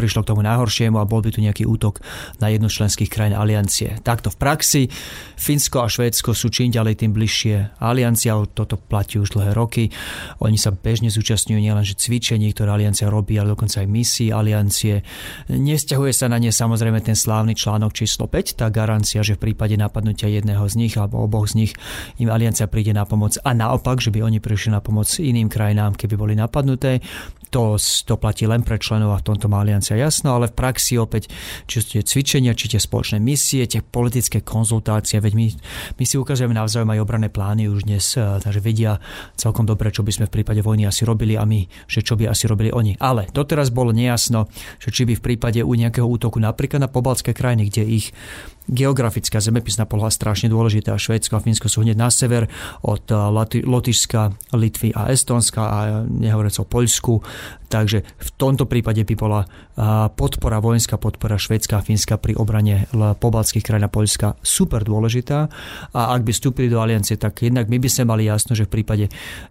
prišlo 0.00 0.24
k 0.24 0.32
tomu 0.32 0.40
najhoršiemu 0.40 0.96
a 0.96 1.04
bol 1.04 1.20
by 1.20 1.28
tu 1.28 1.44
nejaký 1.44 1.68
útok 1.68 2.00
na 2.40 2.48
jednu 2.48 2.72
z 2.72 2.80
členských 2.80 3.12
krajín 3.12 3.36
aliancie. 3.36 4.00
Takto 4.00 4.32
v 4.32 4.40
praxi 4.40 4.82
Fínsko 5.36 5.84
a 5.84 5.92
Švédsko 5.92 6.32
sú 6.32 6.48
čím 6.48 6.72
ďalej 6.72 7.04
tým 7.04 7.12
bližšie 7.12 7.76
aliancia, 7.84 8.32
toto 8.56 8.80
platí 8.80 9.20
už 9.20 9.36
dlhé 9.36 9.52
roky. 9.52 9.92
Oni 10.40 10.56
sa 10.56 10.72
bežne 10.72 11.12
zúčastňujú 11.12 11.60
nielenže 11.60 12.00
cvičení, 12.00 12.56
ktoré 12.56 12.72
aliancia 12.72 13.12
robí, 13.12 13.36
ale 13.36 13.52
dokonca 13.52 13.84
aj 13.84 13.88
misií 13.92 14.32
aliancie. 14.32 15.04
Nesťahuje 15.52 16.12
sa 16.16 16.32
na 16.32 16.40
ne 16.40 16.48
samozrejme 16.48 17.04
ten 17.04 17.18
slávny 17.18 17.52
článok 17.52 17.92
číslo 17.92 18.24
5, 18.24 18.56
tá 18.56 18.72
garancia, 18.72 19.20
že 19.20 19.36
v 19.36 19.52
prípade 19.52 19.76
napadnutia 19.76 20.32
jedného 20.32 20.64
z 20.64 20.74
nich 20.80 20.94
alebo 20.96 21.20
oboch 21.20 21.52
z 21.52 21.66
nich 21.66 21.72
im 22.16 22.32
aliancia 22.32 22.70
príde 22.70 22.96
na 22.96 23.04
pomoc 23.04 23.36
a 23.42 23.50
naopak, 23.52 24.00
že 24.00 24.08
by 24.14 24.24
oni 24.24 24.38
prišli 24.40 24.72
na 24.72 24.80
pomoc 24.80 25.10
iným 25.20 25.50
krajinám, 25.50 25.98
keby 25.98 26.14
boli 26.16 26.34
napadnuté. 26.38 27.02
To, 27.50 27.74
to 27.78 28.14
platí 28.14 28.46
len 28.46 28.62
pre 28.62 28.78
členov 28.78 29.10
a 29.10 29.18
v 29.18 29.26
tomto 29.26 29.50
má 29.50 29.66
aliancia 29.66 29.98
jasno, 29.98 30.38
ale 30.38 30.46
v 30.46 30.54
praxi 30.54 30.94
opäť, 31.02 31.26
či 31.66 31.82
tie 31.82 32.02
cvičenia, 32.06 32.54
či 32.54 32.70
tie 32.70 32.78
spoločné 32.78 33.18
misie, 33.18 33.66
tie 33.66 33.82
politické 33.82 34.46
konzultácie, 34.46 35.18
veď 35.18 35.32
my, 35.34 35.46
my 35.98 36.04
si 36.06 36.14
ukazujeme 36.14 36.54
navzájom 36.54 36.86
aj 36.94 37.02
obranné 37.02 37.26
plány 37.26 37.66
už 37.66 37.90
dnes, 37.90 38.14
eh, 38.14 38.22
takže 38.22 38.62
vedia 38.62 39.02
celkom 39.34 39.66
dobre, 39.66 39.90
čo 39.90 40.06
by 40.06 40.14
sme 40.14 40.26
v 40.30 40.40
prípade 40.40 40.62
vojny 40.62 40.86
asi 40.86 41.02
robili 41.02 41.34
a 41.34 41.42
my, 41.42 41.66
že 41.90 42.06
čo 42.06 42.14
by 42.14 42.30
asi 42.30 42.46
robili 42.46 42.70
oni. 42.70 42.94
Ale 43.02 43.26
doteraz 43.34 43.74
bolo 43.74 43.90
nejasno, 43.90 44.46
že 44.78 44.94
či 44.94 45.02
by 45.02 45.18
v 45.18 45.24
prípade 45.34 45.58
u 45.66 45.74
nejakého 45.74 46.06
útoku 46.06 46.38
napríklad 46.38 46.86
na 46.86 46.90
pobaltské 46.90 47.34
krajiny, 47.34 47.66
kde 47.66 47.82
ich 47.82 48.06
geografická 48.70 49.42
zemepisná 49.42 49.84
poloha 49.84 50.14
strašne 50.14 50.46
dôležitá. 50.46 50.94
Švédsko 50.94 51.36
a 51.36 51.42
Fínsko 51.42 51.66
sú 51.66 51.82
hneď 51.82 51.98
na 51.98 52.08
sever 52.08 52.46
od 52.86 53.04
eh, 53.10 53.62
Lotyšska, 53.66 54.54
Litvy 54.54 54.94
a 54.94 55.10
Estonska 55.10 55.62
a 55.66 55.78
nehovoriac 56.06 56.56
o 56.62 56.64
Poľsku. 56.64 57.14
Takže 57.70 58.02
v 58.02 58.30
tomto 58.34 58.66
prípade 58.66 59.06
by 59.06 59.14
bola 59.14 59.46
podpora, 60.18 60.58
vojenská 60.58 60.98
podpora 60.98 61.38
Švédska 61.38 61.78
a 61.78 61.84
Fínska 61.86 62.18
pri 62.18 62.34
obrane 62.36 62.90
pobaltských 62.92 63.62
krajín 63.64 63.86
a 63.86 63.92
Poľska 63.92 64.36
super 64.42 64.82
dôležitá. 64.84 65.46
A 65.94 66.00
ak 66.12 66.26
by 66.26 66.34
vstúpili 66.34 66.66
do 66.68 66.82
aliancie, 66.82 67.16
tak 67.16 67.40
jednak 67.40 67.70
my 67.70 67.78
by 67.78 67.88
sme 67.88 68.10
mali 68.10 68.26
jasno, 68.26 68.58
že 68.58 68.66
v 68.66 68.74
prípade 68.74 69.06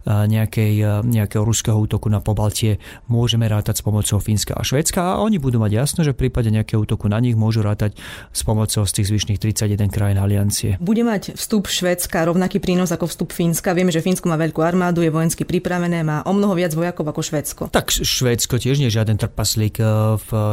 nejakej, 0.06 1.02
nejakého 1.08 1.42
ruského 1.42 1.74
útoku 1.74 2.12
na 2.12 2.20
Pobaltie 2.20 2.78
môžeme 3.08 3.48
rátať 3.48 3.80
s 3.80 3.82
pomocou 3.82 4.20
Fínska 4.22 4.54
a 4.54 4.62
Švédska 4.62 5.00
a 5.00 5.24
oni 5.24 5.40
budú 5.40 5.58
mať 5.58 5.72
jasno, 5.72 6.04
že 6.04 6.12
v 6.12 6.28
prípade 6.28 6.52
nejakého 6.52 6.84
útoku 6.84 7.08
na 7.08 7.18
nich 7.18 7.34
môžu 7.34 7.64
rátať 7.64 7.96
s 8.30 8.44
pomocou 8.44 8.84
z 8.84 8.92
tých 9.00 9.09
zvyšných 9.10 9.38
31 9.42 9.90
krajín 9.90 10.18
aliancie. 10.22 10.78
Bude 10.78 11.02
mať 11.02 11.34
vstup 11.34 11.66
Švédska 11.66 12.30
rovnaký 12.30 12.62
prínos 12.62 12.94
ako 12.94 13.10
vstup 13.10 13.34
Fínska. 13.34 13.74
Vieme, 13.74 13.90
že 13.90 14.00
Fínsko 14.00 14.30
má 14.30 14.38
veľkú 14.38 14.62
armádu, 14.62 15.02
je 15.02 15.10
vojensky 15.10 15.42
pripravené, 15.42 16.06
má 16.06 16.22
o 16.22 16.32
mnoho 16.32 16.54
viac 16.54 16.70
vojakov 16.72 17.10
ako 17.10 17.20
Švédsko. 17.20 17.62
Tak 17.74 17.90
Švédsko 17.90 18.62
tiež 18.62 18.78
nie 18.78 18.88
je 18.88 18.96
žiaden 19.02 19.18
trpaslík. 19.18 19.82
E, 19.82 19.84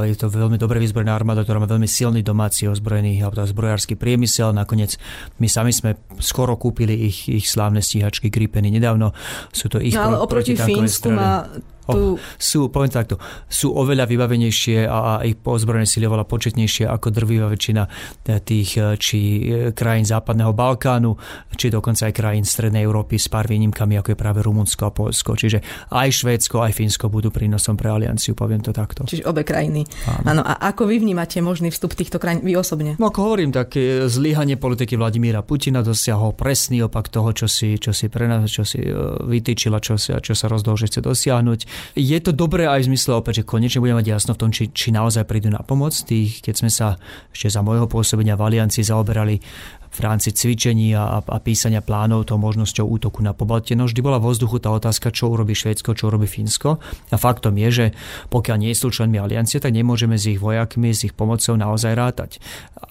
je 0.09 0.15
to 0.17 0.27
veľmi 0.27 0.57
dobre 0.57 0.81
vyzbrojená 0.81 1.13
armáda, 1.13 1.45
ktorá 1.45 1.61
má 1.61 1.69
veľmi 1.69 1.85
silný 1.85 2.25
domáci 2.25 2.65
ozbrojený 2.65 3.21
alebo 3.21 3.45
zbrojársky 3.45 3.93
priemysel. 3.93 4.51
Nakoniec 4.51 4.97
my 5.37 5.47
sami 5.47 5.71
sme 5.71 5.95
skoro 6.17 6.57
kúpili 6.57 7.07
ich, 7.07 7.29
ich 7.29 7.45
slávne 7.45 7.79
stíhačky 7.79 8.33
Gripeny 8.33 8.73
nedávno. 8.73 9.13
Sú 9.53 9.69
to 9.69 9.77
ich 9.77 9.93
no, 9.93 10.13
ale 10.13 10.17
oproti 10.17 10.57
Fínsku 10.57 11.13
má 11.13 11.45
Oh, 11.95 12.15
sú, 12.39 12.67
poviem 12.71 12.91
takto, 12.91 13.19
sú 13.47 13.71
oveľa 13.75 14.07
vybavenejšie 14.07 14.87
a, 14.87 14.97
a 15.19 15.27
ich 15.27 15.39
pozbrojené 15.39 15.87
sily 15.87 16.07
oveľa 16.07 16.25
početnejšie 16.27 16.87
ako 16.87 17.07
drvivá 17.11 17.47
väčšina 17.51 17.83
tých 18.43 18.79
či 18.99 19.19
krajín 19.75 20.05
západného 20.07 20.51
Balkánu, 20.55 21.15
či 21.55 21.67
dokonca 21.71 22.07
aj 22.07 22.13
krajín 22.15 22.45
Strednej 22.47 22.83
Európy 22.87 23.19
s 23.19 23.27
pár 23.27 23.51
výnimkami, 23.51 23.99
ako 23.99 24.15
je 24.15 24.17
práve 24.17 24.39
Rumunsko 24.43 24.87
a 24.87 24.91
Polsko. 24.95 25.35
Čiže 25.35 25.89
aj 25.91 26.09
Švédsko, 26.23 26.63
aj 26.63 26.73
Fínsko 26.75 27.11
budú 27.11 27.29
prínosom 27.29 27.75
pre 27.75 27.91
alianciu, 27.91 28.33
poviem 28.33 28.63
to 28.63 28.71
takto. 28.71 29.03
Čiže 29.03 29.27
obe 29.27 29.43
krajiny. 29.43 29.83
Áno. 30.07 30.37
Áno. 30.37 30.41
A 30.45 30.53
ako 30.71 30.85
vy 30.85 31.01
vnímate 31.01 31.41
možný 31.41 31.73
vstup 31.73 31.97
týchto 31.97 32.21
krajín, 32.21 32.45
vy 32.45 32.53
osobne? 32.55 32.93
No 33.01 33.09
ako 33.09 33.31
hovorím, 33.31 33.51
tak 33.51 33.73
zlyhanie 34.05 34.59
politiky 34.59 34.93
Vladimíra 34.99 35.41
Putina 35.41 35.81
dosiahol 35.81 36.37
presný 36.37 36.85
opak 36.85 37.09
toho, 37.09 37.33
čo 37.33 37.47
si, 37.49 37.79
čo 37.81 37.91
si 37.95 38.07
pre 38.11 38.29
nás, 38.29 38.47
čo 38.51 38.61
si 38.61 38.83
vytýčila, 39.23 39.81
čo, 39.81 39.97
si, 39.97 40.13
čo 40.13 40.33
sa 40.37 40.45
rozhodol, 40.45 40.77
že 40.77 40.87
chce 40.91 40.99
dosiahnuť. 41.01 41.59
Je 41.97 42.17
to 42.21 42.31
dobré 42.35 42.69
aj 42.69 42.85
v 42.85 42.89
zmysle 42.93 43.17
opäť, 43.17 43.43
že 43.43 43.49
konečne 43.49 43.81
budeme 43.81 43.99
mať 44.01 44.07
jasno 44.13 44.31
v 44.33 44.41
tom, 44.45 44.49
či, 44.53 44.69
či 44.69 44.93
naozaj 44.93 45.25
prídu 45.25 45.49
na 45.49 45.61
pomoc. 45.65 45.93
Tých, 45.93 46.41
keď 46.41 46.55
sme 46.55 46.69
sa 46.71 46.97
ešte 47.33 47.49
za 47.49 47.61
môjho 47.65 47.89
pôsobenia 47.89 48.37
v 48.37 48.45
Aliancii 48.53 48.85
zaoberali 48.85 49.39
v 49.91 49.99
rámci 50.01 50.33
cvičení 50.33 50.93
a, 50.97 51.19
a 51.21 51.37
písania 51.43 51.83
plánov 51.83 52.29
tou 52.29 52.39
možnosťou 52.39 52.85
útoku 52.87 53.19
na 53.21 53.35
Pobaltie. 53.35 53.77
No 53.77 53.85
vždy 53.85 53.99
bola 54.01 54.17
vo 54.17 54.33
vzduchu 54.33 54.63
tá 54.63 54.73
otázka, 54.73 55.11
čo 55.11 55.29
urobí 55.29 55.53
Švédsko, 55.53 55.93
čo 55.93 56.09
urobí 56.09 56.25
Fínsko. 56.25 56.79
A 57.11 57.17
faktom 57.19 57.59
je, 57.59 57.69
že 57.69 57.85
pokiaľ 58.31 58.57
nie 58.57 58.73
sú 58.73 58.89
členmi 58.89 59.21
aliancie, 59.21 59.61
tak 59.61 59.75
nemôžeme 59.75 60.17
s 60.17 60.25
ich 60.31 60.41
vojakmi, 60.41 60.95
s 60.95 61.05
ich 61.05 61.13
pomocou 61.13 61.53
naozaj 61.53 61.93
rátať. 61.93 62.31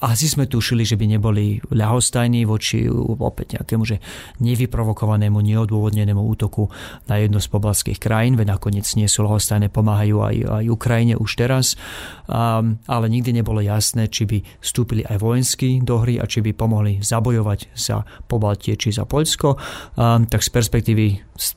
Asi 0.02 0.30
sme 0.30 0.46
tušili, 0.46 0.87
že 0.87 0.98
by 1.00 1.18
neboli 1.18 1.59
ľahostajní 1.72 2.44
voči 2.44 2.87
opäť 3.16 3.59
nejakému 3.59 3.85
že 3.87 4.02
nevyprovokovanému, 4.42 5.38
neodôvodnenému 5.38 6.18
útoku 6.18 6.68
na 7.06 7.22
jednu 7.22 7.38
z 7.38 7.48
pobalských 7.50 7.98
krajín, 8.02 8.35
veď 8.35 8.59
nakoniec 8.59 8.87
nie 8.98 9.06
sú 9.06 9.26
ľahostajné, 9.26 9.70
pomáhajú 9.70 10.16
aj, 10.22 10.37
aj 10.62 10.64
Ukrajine 10.70 11.14
už 11.14 11.30
teraz. 11.38 11.78
Um, 12.26 12.82
ale 12.90 13.06
nikdy 13.06 13.42
nebolo 13.42 13.62
jasné, 13.62 14.11
či 14.11 14.26
by 14.26 14.38
vstúpili 14.59 15.06
aj 15.06 15.22
vojensky 15.22 15.78
do 15.82 16.02
hry 16.02 16.18
a 16.18 16.26
či 16.26 16.42
by 16.42 16.50
pomohli 16.54 16.86
zabojovať 17.03 17.75
za 17.75 18.07
Pobaltie 18.31 18.79
či 18.79 18.94
za 18.94 19.05
Poľsko, 19.05 19.59
tak 20.31 20.40
z 20.42 20.51
perspektívy 20.51 21.07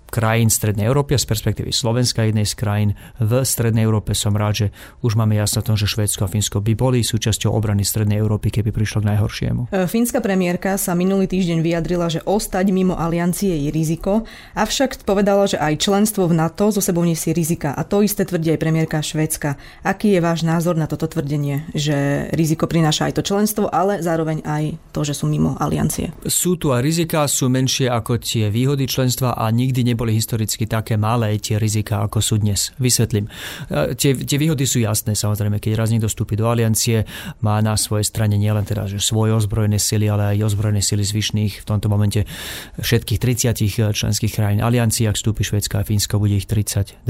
krajín 0.10 0.50
Strednej 0.50 0.90
Európy 0.90 1.16
a 1.16 1.22
z 1.22 1.30
perspektívy 1.30 1.70
Slovenska, 1.72 2.26
jednej 2.26 2.44
z 2.44 2.58
krajín 2.58 2.90
v 3.22 3.46
Strednej 3.46 3.86
Európe 3.86 4.18
som 4.18 4.34
rád, 4.34 4.66
že 4.66 4.68
už 5.06 5.16
máme 5.16 5.38
jasno 5.38 5.62
tom, 5.62 5.78
že 5.78 5.86
Švédsko 5.86 6.26
a 6.26 6.32
Fínsko 6.32 6.60
by 6.60 6.74
boli 6.74 7.06
súčasťou 7.06 7.54
obrany 7.54 7.86
Strednej 7.86 8.18
Európy, 8.18 8.50
keby 8.50 8.74
prišlo 8.74 9.06
k 9.06 9.16
najhoršiemu. 9.16 9.62
E, 9.70 9.86
fínska 9.86 10.20
premiérka 10.20 10.76
sa 10.82 10.98
minulý 10.98 11.30
týždeň 11.30 11.62
vyjadrila, 11.62 12.10
že 12.10 12.26
ostať 12.26 12.74
mimo 12.74 12.98
aliancie 12.98 13.54
je 13.54 13.70
riziko, 13.70 14.26
avšak 14.58 15.06
povedala, 15.06 15.46
že 15.46 15.62
aj 15.62 15.78
členstvo 15.80 16.26
v 16.26 16.36
NATO 16.36 16.74
zo 16.74 16.82
sebou 16.82 17.06
nesie 17.06 17.32
rizika 17.32 17.72
a 17.78 17.86
to 17.86 18.02
isté 18.02 18.26
tvrdí 18.26 18.58
aj 18.58 18.60
premiérka 18.60 19.00
Švédska. 19.00 19.56
Aký 19.86 20.18
je 20.18 20.26
váš 20.26 20.42
názor 20.42 20.76
na 20.76 20.90
toto 20.90 21.06
tvrdenie, 21.06 21.70
že 21.78 22.28
riziko 22.34 22.66
prináša 22.66 23.08
aj 23.08 23.22
to 23.22 23.24
členstvo, 23.24 23.70
ale 23.70 24.02
zároveň 24.02 24.42
aj 24.44 24.64
to, 25.00 25.08
že 25.08 25.16
sú 25.16 25.32
mimo 25.32 25.56
aliancie. 25.56 26.12
Sú 26.28 26.60
tu 26.60 26.76
aj 26.76 26.84
rizika, 26.84 27.24
sú 27.32 27.48
menšie 27.48 27.88
ako 27.88 28.20
tie 28.20 28.52
výhody 28.52 28.84
členstva 28.84 29.32
a 29.40 29.48
nikdy 29.48 29.88
neboli 29.88 30.12
historicky 30.12 30.68
také 30.68 31.00
malé 31.00 31.40
tie 31.40 31.56
rizika, 31.56 32.04
ako 32.04 32.20
sú 32.20 32.36
dnes. 32.36 32.76
Vysvetlím. 32.76 33.32
E, 33.72 33.96
tie, 33.96 34.12
tie 34.12 34.36
výhody 34.36 34.68
sú 34.68 34.84
jasné, 34.84 35.16
samozrejme, 35.16 35.64
keď 35.64 35.80
raz 35.80 35.88
niekto 35.96 36.12
vstúpi 36.12 36.36
do 36.36 36.52
aliancie, 36.52 37.08
má 37.40 37.64
na 37.64 37.80
svojej 37.80 38.04
strane 38.04 38.36
nielen 38.36 38.68
teda, 38.68 38.92
že 38.92 39.00
svoje 39.00 39.32
ozbrojené 39.32 39.80
sily, 39.80 40.12
ale 40.12 40.36
aj 40.36 40.52
ozbrojené 40.52 40.84
sily 40.84 41.08
zvyšných, 41.08 41.64
v 41.64 41.66
tomto 41.66 41.88
momente 41.88 42.28
všetkých 42.76 43.20
30 43.56 43.96
členských 43.96 44.36
krajín 44.36 44.60
aliancie, 44.60 45.08
ak 45.08 45.16
vstúpi 45.16 45.48
Švedska 45.48 45.80
a 45.80 45.88
Fínsko, 45.88 46.20
bude 46.20 46.36
ich 46.36 46.44
32. 46.44 47.08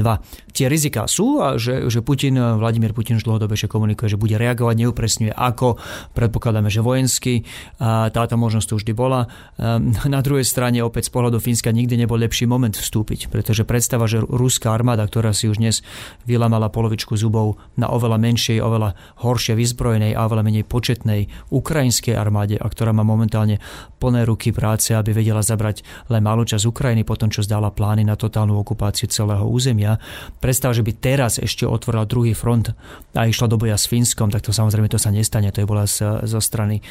Tie 0.54 0.70
rizika 0.70 1.10
sú 1.10 1.42
a 1.42 1.58
že, 1.58 1.90
že 1.90 2.06
Putin, 2.06 2.38
Vladimír 2.38 2.94
Putin 2.94 3.18
už 3.18 3.26
dlhodobejšie 3.26 3.66
komunikuje, 3.66 4.14
že 4.14 4.20
bude 4.20 4.38
reagovať, 4.38 4.74
neupresňuje 4.78 5.32
ako, 5.34 5.80
predpokladáme, 6.14 6.70
že 6.70 6.84
vojensky. 6.84 7.42
A 7.80 8.12
táto 8.12 8.36
možnosť 8.36 8.66
tu 8.68 8.74
vždy 8.76 8.92
bola. 8.92 9.24
Ehm, 9.56 9.96
na 10.04 10.20
druhej 10.20 10.44
strane 10.44 10.84
opäť 10.84 11.08
z 11.08 11.16
pohľadu 11.16 11.40
Fínska 11.40 11.72
nikdy 11.72 11.96
nebol 11.96 12.20
lepší 12.20 12.44
moment 12.44 12.76
vstúpiť, 12.76 13.32
pretože 13.32 13.64
predstava, 13.64 14.04
že 14.04 14.20
ruská 14.20 14.76
armáda, 14.76 15.08
ktorá 15.08 15.32
si 15.32 15.48
už 15.48 15.56
dnes 15.56 15.80
vylamala 16.28 16.68
polovičku 16.68 17.16
zubov 17.16 17.56
na 17.80 17.88
oveľa 17.88 18.20
menšej, 18.20 18.60
oveľa 18.60 18.92
horšie 19.24 19.56
vyzbrojenej 19.56 20.12
a 20.12 20.28
oveľa 20.28 20.44
menej 20.44 20.64
početnej 20.68 21.32
ukrajinskej 21.48 22.12
armáde, 22.12 22.60
a 22.60 22.66
ktorá 22.68 22.92
má 22.92 23.00
momentálne 23.00 23.64
plné 23.96 24.28
ruky 24.28 24.52
práce, 24.52 24.92
aby 24.92 25.16
vedela 25.16 25.40
zabrať 25.40 25.80
len 26.12 26.20
malú 26.20 26.44
časť 26.44 26.68
Ukrajiny, 26.68 27.08
potom 27.08 27.32
čo 27.32 27.40
zdala 27.40 27.72
plány 27.72 28.04
na 28.04 28.16
totálnu 28.16 28.60
okupáciu 28.60 29.08
celého 29.08 29.44
územia. 29.48 29.96
Predstav, 30.40 30.76
že 30.76 30.84
by 30.84 30.92
teraz 31.00 31.40
ešte 31.40 31.64
otvorila 31.64 32.04
druhý 32.04 32.36
front 32.36 32.76
a 33.16 33.24
išla 33.24 33.48
do 33.48 33.56
boja 33.56 33.80
s 33.80 33.88
Fínskom, 33.88 34.28
tak 34.28 34.44
to 34.44 34.52
samozrejme 34.52 34.88
to 34.92 35.00
sa 35.00 35.08
nestane, 35.08 35.48
to 35.48 35.64
je 35.64 35.68
bola 35.68 35.88
zo 35.88 36.40
strany 36.40 36.84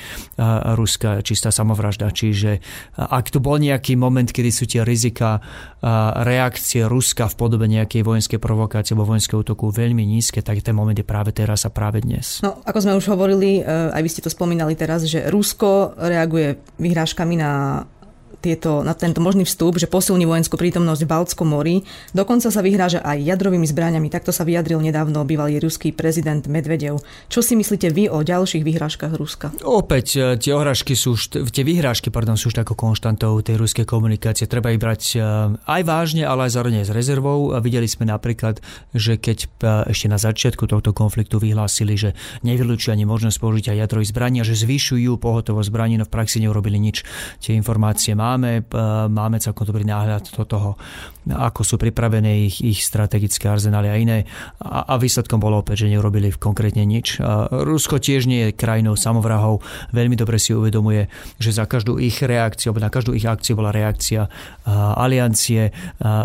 Ruska 0.80 1.20
čistá 1.20 1.52
samovražda. 1.52 2.08
Čiže 2.16 2.64
ak 2.96 3.36
tu 3.36 3.44
bol 3.44 3.60
nejaký 3.60 4.00
moment, 4.00 4.32
kedy 4.32 4.50
sú 4.50 4.64
tie 4.64 4.88
rizika 4.88 5.44
reakcie 6.24 6.88
Ruska 6.88 7.28
v 7.28 7.36
podobe 7.36 7.68
nejakej 7.68 8.04
vojenskej 8.04 8.40
provokácie 8.40 8.96
alebo 8.96 9.12
vojenského 9.12 9.44
útoku 9.44 9.72
veľmi 9.72 10.04
nízke, 10.08 10.40
tak 10.40 10.64
ten 10.64 10.76
moment 10.76 10.96
je 10.96 11.08
práve 11.08 11.36
teraz 11.36 11.68
a 11.68 11.72
práve 11.72 12.04
dnes. 12.04 12.40
No, 12.40 12.64
ako 12.64 12.80
sme 12.80 12.98
už 13.00 13.06
hovorili, 13.12 13.60
e, 13.60 13.64
aj 13.68 14.02
vy 14.04 14.10
ste 14.12 14.24
to 14.24 14.32
spomínali 14.32 14.76
teraz, 14.76 15.04
že 15.08 15.28
Rusko 15.28 16.00
reaguje 16.00 16.60
vyhrážkami 16.80 17.36
na 17.36 17.84
tieto, 18.40 18.82
na 18.82 18.96
tento 18.96 19.20
možný 19.20 19.44
vstup, 19.44 19.76
že 19.76 19.92
posilní 19.92 20.24
vojenskú 20.24 20.56
prítomnosť 20.56 21.02
v 21.04 21.12
Baltskom 21.12 21.48
mori. 21.52 21.84
Dokonca 22.16 22.48
sa 22.48 22.64
vyhráža 22.64 23.04
aj 23.04 23.20
jadrovými 23.20 23.68
zbraniami. 23.68 24.08
Takto 24.08 24.32
sa 24.32 24.48
vyjadril 24.48 24.80
nedávno 24.80 25.28
bývalý 25.28 25.60
ruský 25.60 25.92
prezident 25.92 26.42
Medvedev. 26.48 27.04
Čo 27.28 27.44
si 27.44 27.60
myslíte 27.60 27.92
vy 27.92 28.08
o 28.08 28.24
ďalších 28.24 28.64
vyhrážkach 28.64 29.14
Ruska? 29.20 29.52
Opäť 29.68 30.08
e, 30.16 30.20
tie 30.40 30.56
ohrážky 30.56 30.96
sú, 30.96 31.20
tie 31.52 31.64
vyhrážky 31.68 32.08
pardon, 32.10 32.40
sú 32.40 32.50
už 32.50 32.64
takou 32.64 32.80
konštantou 32.80 33.36
tej 33.44 33.60
ruskej 33.60 33.84
komunikácie. 33.84 34.48
Treba 34.48 34.72
ich 34.72 34.80
brať 34.80 35.02
e, 35.14 35.22
aj 35.60 35.82
vážne, 35.84 36.24
ale 36.24 36.48
aj 36.48 36.56
zároveň 36.56 36.88
s 36.88 36.96
rezervou. 36.96 37.52
Videli 37.60 37.86
sme 37.92 38.08
napríklad, 38.08 38.64
že 38.96 39.20
keď 39.20 39.38
e, 39.44 39.48
ešte 39.92 40.08
na 40.08 40.16
začiatku 40.16 40.64
tohto 40.64 40.96
konfliktu 40.96 41.44
vyhlásili, 41.44 42.00
že 42.00 42.10
nevylučujú 42.48 42.96
ani 42.96 43.04
možnosť 43.04 43.38
použitia 43.38 43.76
jadrových 43.76 44.16
zbraní 44.16 44.38
a 44.40 44.48
že 44.48 44.56
zvyšujú 44.56 45.20
pohotovosť 45.20 45.68
zbraní, 45.68 45.96
no 46.00 46.08
v 46.08 46.14
praxi 46.14 46.40
neurobili 46.40 46.80
nič. 46.80 47.04
Tie 47.44 47.58
informácie 47.58 48.16
má 48.16 48.29
máme, 48.30 48.62
máme 49.10 49.42
celkom 49.42 49.66
dobrý 49.66 49.82
náhľad 49.88 50.30
do 50.30 50.44
toho, 50.46 50.70
ako 51.32 51.62
sú 51.64 51.76
pripravené 51.78 52.46
ich, 52.50 52.62
ich 52.62 52.82
strategické 52.84 53.50
arzenály 53.50 53.88
a 53.90 53.96
iné. 53.96 54.18
A, 54.60 54.94
a 54.94 54.96
výsledkom 54.98 55.40
bolo 55.40 55.62
opäť, 55.62 55.86
že 55.86 55.94
neurobili 55.94 56.34
konkrétne 56.36 56.84
nič. 56.84 57.22
A 57.22 57.48
Rusko 57.50 58.02
tiež 58.02 58.26
nie 58.26 58.50
je 58.50 58.58
krajinou 58.58 58.98
samovrahov. 58.98 59.62
Veľmi 59.94 60.18
dobre 60.18 60.42
si 60.42 60.54
uvedomuje, 60.54 61.08
že 61.38 61.56
za 61.56 61.70
každú 61.70 61.98
ich 62.02 62.20
reakciu, 62.20 62.72
alebo 62.72 62.86
na 62.86 62.92
každú 62.92 63.12
ich 63.14 63.26
akciu 63.26 63.56
bola 63.56 63.74
reakcia 63.74 64.28
aliancie, 64.70 65.72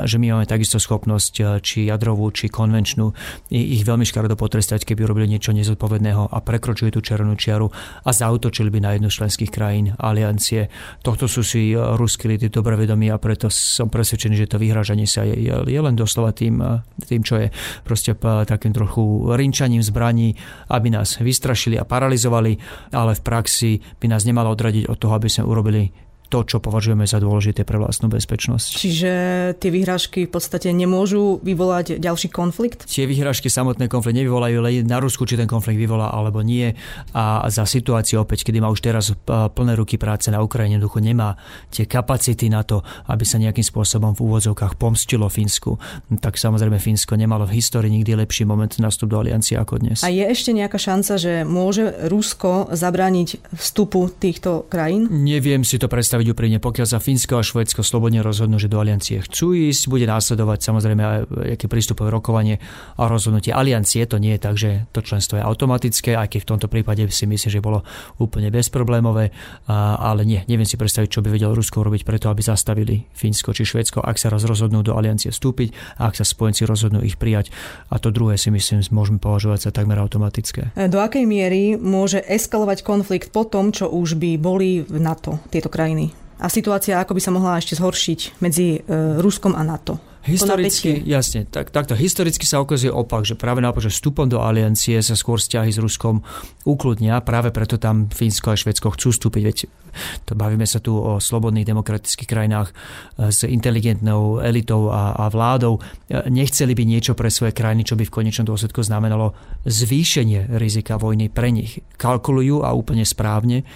že 0.04 0.16
my 0.20 0.36
máme 0.36 0.46
takisto 0.48 0.76
schopnosť, 0.80 1.60
či 1.64 1.88
jadrovú, 1.88 2.28
či 2.34 2.50
konvenčnú, 2.52 3.12
ich 3.52 3.82
veľmi 3.84 4.04
škaredo 4.04 4.36
potrestať, 4.36 4.84
keby 4.84 5.06
urobili 5.06 5.30
niečo 5.30 5.54
nezodpovedného 5.54 6.32
a 6.32 6.38
prekročuje 6.42 6.92
tú 6.92 7.00
červenú 7.00 7.36
čiaru 7.36 7.68
a 8.04 8.10
zautočili 8.10 8.68
by 8.68 8.78
na 8.80 8.90
jednu 8.96 9.08
z 9.08 9.16
členských 9.24 9.50
krajín 9.52 9.86
aliancie. 9.96 10.68
Tohto 11.00 11.28
sú 11.30 11.40
si 11.44 11.72
ruskí 11.74 12.28
lidi 12.28 12.48
dobre 12.48 12.76
vedomí 12.76 13.08
a 13.10 13.20
preto 13.20 13.48
som 13.52 13.88
presvedčený, 13.88 14.34
že 14.34 14.50
to 14.50 14.58
vyhražanie 14.94 15.06
sa 15.10 15.26
je, 15.26 15.34
je 15.66 15.80
len 15.80 15.94
doslova 15.98 16.30
tým, 16.30 16.62
tým, 17.06 17.22
čo 17.26 17.34
je 17.42 17.50
proste 17.82 18.14
takým 18.46 18.70
trochu 18.70 19.34
rinčaním 19.34 19.82
zbraní, 19.82 20.38
aby 20.70 20.88
nás 20.94 21.18
vystrašili 21.18 21.76
a 21.76 21.84
paralizovali, 21.84 22.52
ale 22.94 23.12
v 23.18 23.22
praxi 23.22 23.70
by 23.98 24.06
nás 24.06 24.22
nemalo 24.22 24.54
odradiť 24.54 24.86
od 24.86 24.96
toho, 24.96 25.18
aby 25.18 25.26
sme 25.26 25.44
urobili 25.50 25.90
to, 26.32 26.42
čo 26.42 26.58
považujeme 26.58 27.06
za 27.06 27.22
dôležité 27.22 27.62
pre 27.62 27.78
vlastnú 27.78 28.10
bezpečnosť. 28.10 28.80
Čiže 28.80 29.10
tie 29.60 29.70
vyhrážky 29.70 30.26
v 30.26 30.32
podstate 30.32 30.72
nemôžu 30.74 31.38
vyvolať 31.44 32.02
ďalší 32.02 32.32
konflikt? 32.32 32.88
Tie 32.90 33.06
vyhrážky 33.06 33.46
samotné 33.46 33.86
konflikt 33.86 34.18
nevyvolajú 34.18 34.58
len 34.64 34.82
na 34.88 34.98
Rusku, 34.98 35.28
či 35.28 35.38
ten 35.38 35.46
konflikt 35.46 35.78
vyvolá 35.78 36.10
alebo 36.10 36.42
nie. 36.42 36.74
A 37.14 37.46
za 37.52 37.68
situáciu 37.68 38.24
opäť, 38.24 38.42
kedy 38.48 38.58
má 38.58 38.72
už 38.72 38.82
teraz 38.82 39.12
plné 39.26 39.72
ruky 39.78 40.00
práce 40.00 40.32
na 40.32 40.42
Ukrajine, 40.42 40.80
jednoducho 40.80 40.98
nemá 40.98 41.38
tie 41.70 41.86
kapacity 41.86 42.50
na 42.50 42.66
to, 42.66 42.82
aby 43.06 43.22
sa 43.22 43.38
nejakým 43.38 43.62
spôsobom 43.64 44.16
v 44.18 44.24
úvodzovkách 44.26 44.74
pomstilo 44.74 45.30
Fínsku, 45.30 45.78
tak 46.18 46.40
samozrejme 46.40 46.82
Fínsko 46.82 47.14
nemalo 47.14 47.46
v 47.46 47.60
histórii 47.60 47.92
nikdy 47.92 48.18
lepší 48.26 48.42
moment 48.48 48.74
nastup 48.82 49.12
do 49.12 49.20
aliancie 49.20 49.54
ako 49.54 49.78
dnes. 49.78 50.02
A 50.02 50.10
je 50.10 50.26
ešte 50.26 50.50
nejaká 50.50 50.80
šanca, 50.80 51.14
že 51.14 51.46
môže 51.46 51.94
Rusko 52.10 52.74
zabrániť 52.74 53.54
vstupu 53.54 54.10
týchto 54.10 54.66
krajín? 54.66 55.06
Neviem 55.12 55.62
si 55.62 55.78
to 55.78 55.86
predstaviť 55.86 56.13
predstaviť 56.14 56.30
úprimne, 56.30 56.62
pokiaľ 56.62 56.86
sa 56.86 57.02
Fínsko 57.02 57.34
a 57.34 57.42
Švedsko 57.42 57.82
slobodne 57.82 58.22
rozhodnú, 58.22 58.62
že 58.62 58.70
do 58.70 58.78
aliancie 58.78 59.18
chcú 59.26 59.50
ísť, 59.50 59.90
bude 59.90 60.06
následovať 60.06 60.62
samozrejme 60.62 61.02
aj 61.02 61.18
aké 61.58 61.66
prístupové 61.66 62.14
rokovanie 62.14 62.62
a 62.94 63.10
rozhodnutie 63.10 63.50
aliancie. 63.50 64.06
To 64.06 64.22
nie 64.22 64.38
je 64.38 64.40
tak, 64.40 64.54
že 64.54 64.86
to 64.94 65.02
členstvo 65.02 65.42
je 65.42 65.42
automatické, 65.42 66.14
aj 66.14 66.30
keď 66.30 66.40
v 66.46 66.50
tomto 66.54 66.70
prípade 66.70 67.02
si 67.10 67.26
myslím, 67.26 67.50
že 67.50 67.58
bolo 67.58 67.82
úplne 68.22 68.54
bezproblémové, 68.54 69.34
ale 69.66 70.22
nie, 70.22 70.46
neviem 70.46 70.62
si 70.62 70.78
predstaviť, 70.78 71.10
čo 71.10 71.18
by 71.18 71.34
vedel 71.34 71.50
Rusko 71.50 71.82
robiť 71.82 72.06
preto, 72.06 72.30
aby 72.30 72.46
zastavili 72.46 73.10
Fínsko 73.10 73.50
či 73.50 73.66
Švedsko, 73.66 73.98
ak 73.98 74.14
sa 74.14 74.30
raz 74.30 74.46
rozhodnú 74.46 74.86
do 74.86 74.94
aliancie 74.94 75.34
vstúpiť 75.34 75.98
a 75.98 76.06
ak 76.06 76.14
sa 76.14 76.22
spojenci 76.22 76.62
rozhodnú 76.62 77.02
ich 77.02 77.18
prijať. 77.18 77.50
A 77.90 77.98
to 77.98 78.14
druhé 78.14 78.38
si 78.38 78.54
myslím, 78.54 78.86
môžeme 78.94 79.18
považovať 79.18 79.66
za 79.66 79.70
takmer 79.74 79.98
automatické. 79.98 80.78
Do 80.78 81.02
akej 81.02 81.26
miery 81.26 81.74
môže 81.74 82.22
eskalovať 82.22 82.86
konflikt 82.86 83.34
po 83.34 83.42
tom, 83.42 83.74
čo 83.74 83.90
už 83.90 84.14
by 84.14 84.38
boli 84.38 84.86
v 84.86 85.02
NATO 85.02 85.42
tieto 85.50 85.66
krajiny? 85.66 86.03
A 86.38 86.46
situácia 86.50 86.98
ako 86.98 87.14
by 87.14 87.20
sa 87.22 87.30
mohla 87.30 87.60
ešte 87.60 87.78
zhoršiť 87.78 88.42
medzi 88.42 88.80
e, 88.82 89.18
Ruskom 89.22 89.54
a 89.54 89.62
NATO? 89.62 90.14
Historicky, 90.24 91.04
jasne, 91.04 91.44
tak, 91.44 91.68
takto 91.68 91.92
historicky 91.92 92.48
sa 92.48 92.56
ukazuje 92.64 92.88
opak, 92.88 93.28
že 93.28 93.36
práve 93.36 93.60
naopak, 93.60 93.84
že 93.84 93.92
vstupom 93.92 94.24
do 94.24 94.40
aliancie 94.40 94.96
sa 95.04 95.12
skôr 95.12 95.36
vzťahy 95.36 95.68
s 95.68 95.76
Ruskom 95.76 96.24
ukludnia, 96.64 97.20
práve 97.20 97.52
preto 97.52 97.76
tam 97.76 98.08
Fínsko 98.08 98.48
a 98.48 98.56
Švedsko 98.56 98.96
chcú 98.96 99.12
vstúpiť, 99.12 99.42
veď 99.44 99.58
to 100.24 100.32
bavíme 100.32 100.64
sa 100.64 100.80
tu 100.80 100.96
o 100.96 101.20
slobodných 101.20 101.68
demokratických 101.68 102.24
krajinách 102.24 102.72
e, 102.72 102.74
s 103.28 103.44
inteligentnou 103.44 104.40
elitou 104.40 104.88
a, 104.88 105.12
a 105.12 105.28
vládou. 105.28 105.76
E, 106.08 106.24
nechceli 106.32 106.72
by 106.72 106.88
niečo 106.88 107.12
pre 107.12 107.28
svoje 107.28 107.52
krajiny, 107.52 107.84
čo 107.84 107.92
by 107.92 108.08
v 108.08 108.14
konečnom 108.24 108.48
dôsledku 108.48 108.80
znamenalo 108.80 109.36
zvýšenie 109.68 110.56
rizika 110.56 110.96
vojny 110.96 111.28
pre 111.28 111.52
nich. 111.52 111.84
Kalkulujú 112.00 112.64
a 112.64 112.72
úplne 112.72 113.04
správne, 113.04 113.68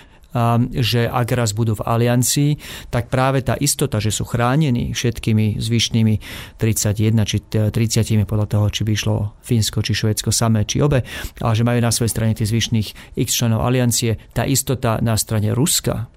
že 0.77 1.09
ak 1.09 1.29
raz 1.33 1.57
budú 1.57 1.79
v 1.81 1.87
aliancii, 1.88 2.51
tak 2.93 3.09
práve 3.09 3.41
tá 3.41 3.57
istota, 3.57 3.97
že 3.97 4.12
sú 4.12 4.29
chránení 4.29 4.93
všetkými 4.93 5.57
zvyšnými 5.57 6.14
31 6.61 7.25
či 7.25 7.38
30 7.49 8.29
podľa 8.29 8.47
toho, 8.47 8.67
či 8.69 8.85
by 8.85 8.91
išlo 8.93 9.17
Fínsko, 9.41 9.81
či 9.81 9.97
Švédsko 9.97 10.29
samé, 10.29 10.69
či 10.69 10.85
obe, 10.85 11.01
ale 11.41 11.53
že 11.57 11.64
majú 11.64 11.81
na 11.81 11.93
svojej 11.93 12.12
strane 12.12 12.37
tých 12.37 12.53
zvyšných 12.53 12.88
x 13.17 13.29
členov 13.33 13.64
aliancie, 13.64 14.21
tá 14.37 14.45
istota 14.45 15.01
na 15.01 15.17
strane 15.17 15.57
Ruska, 15.57 16.12